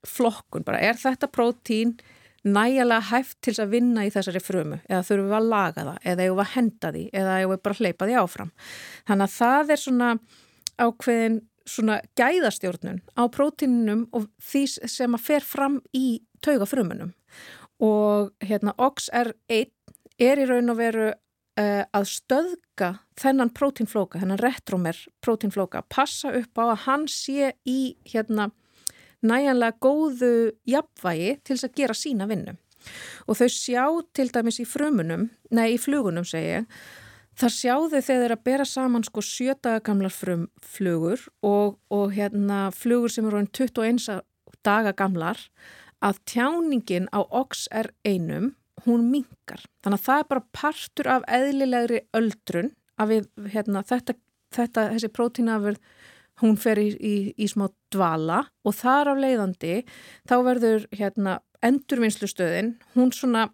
[0.07, 1.97] flokkun bara, er þetta prótín
[2.47, 4.79] nægilega hæft til að vinna í þessari frumu?
[4.87, 5.97] Eða þurfum við að laga það?
[6.03, 7.01] Eða eigum við að henda því?
[7.21, 8.51] Eða eigum við bara að hleypa því áfram?
[9.09, 10.11] Þannig að það er svona
[10.79, 17.13] ákveðin svona gæðastjórnun á prótínunum og því sem að fer fram í taugafrumunum
[17.83, 19.71] og hérna OXR1
[20.19, 26.59] er í raun og veru uh, að stöðka þennan prótínflóka, þennan retromer prótínflóka, passa upp
[26.59, 28.49] á að hann sé í hérna
[29.25, 30.33] næjanlega góðu
[30.69, 32.55] jafnvægi til þess að gera sína vinnu.
[33.27, 33.83] Og þau sjá
[34.15, 36.67] til dæmis í frumunum, nei í flugunum segi ég,
[37.39, 43.11] það sjáðu þegar að bera saman sko sjötaga gamlar frum flugur og, og hérna flugur
[43.13, 44.19] sem eru 21
[44.65, 45.39] daga gamlar
[46.03, 48.53] að tjáningin á OX er einum,
[48.85, 49.63] hún mingar.
[49.83, 54.15] Þannig að það er bara partur af eðlilegri öldrun að við, hérna, þetta,
[54.55, 55.81] þetta, þessi prótínafurð
[56.39, 59.81] hún fer í, í, í smá dvala og þar af leiðandi
[60.29, 63.49] þá verður hérna endurvinnslustöðin, hún svona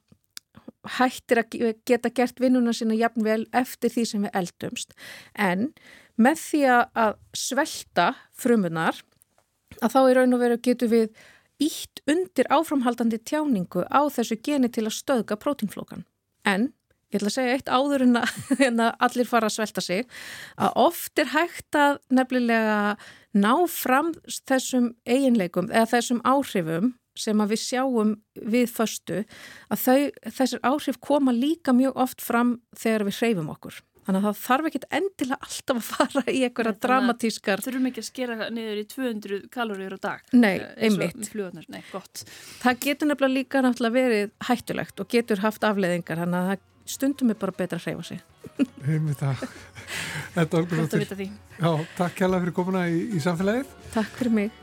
[0.97, 1.57] hættir að
[1.87, 4.95] geta gert vinnuna sína jafnvel eftir því sem við eldumst.
[5.33, 5.71] En
[6.15, 9.01] með því að svelta frumunar
[9.81, 11.25] að þá í raun og veru getur við
[11.63, 16.03] ítt undir áframhaldandi tjáningu á þessu geni til að stöðga prótínflókan
[16.47, 16.69] en
[17.13, 18.33] ég ætla að segja eitt áður en að,
[18.67, 20.03] en að allir fara að svelta sig,
[20.59, 22.79] að oft er hægt að nefnilega
[23.35, 24.13] ná fram
[24.47, 29.23] þessum eiginleikum eða þessum áhrifum sem að við sjáum við föstu
[29.71, 29.99] að þau,
[30.37, 33.81] þessir áhrif koma líka mjög oft fram þegar við hreyfum okkur.
[34.05, 37.63] Þannig að það þarf ekki endilega alltaf að fara í einhverja dramatískar...
[37.65, 40.27] Þurfum ekki að skera niður í 200 kaloríur á dag.
[40.37, 41.31] Nei, einmitt.
[41.73, 42.21] Nei, gott.
[42.61, 47.33] Það getur nefnilega líka náttúrulega verið hættulegt og getur haft afleðingar, þannig að það stundum
[47.33, 48.21] er bara betra að hreyfa sig
[48.85, 49.45] Hefum við það
[50.35, 50.67] Þetta er
[51.01, 54.61] vita því Já, takk kæla fyrir komuna í, í samfélagið Takk fyrir mig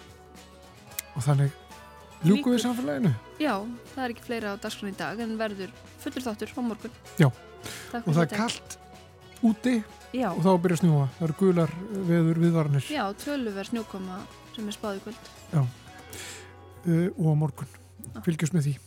[1.16, 1.61] Og þannig
[2.26, 3.12] ljúku við samfélaginu?
[3.42, 3.54] Já,
[3.94, 6.94] það er ekki fleira á dagskrán í dag en verður fullur þáttur á morgun.
[7.18, 8.78] Já, og það er kallt
[9.42, 9.74] úti
[10.14, 10.28] Já.
[10.30, 11.72] og þá byrja að snjúa það eru gular
[12.10, 14.20] veður viðvarnir Já, tölver snjókoma
[14.54, 15.32] sem er spáði kvöld.
[15.50, 17.76] Já, uh, og á morgun.
[18.22, 18.78] Fylgjast með því.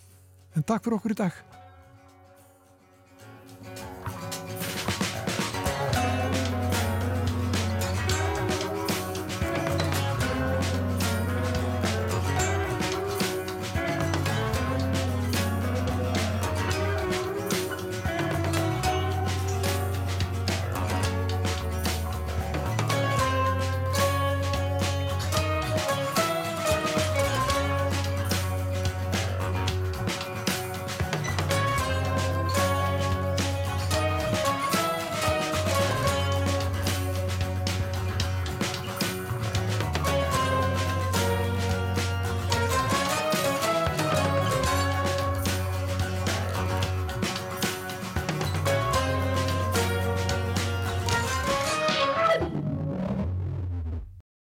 [0.55, 1.43] En takk fyrir okkur í dag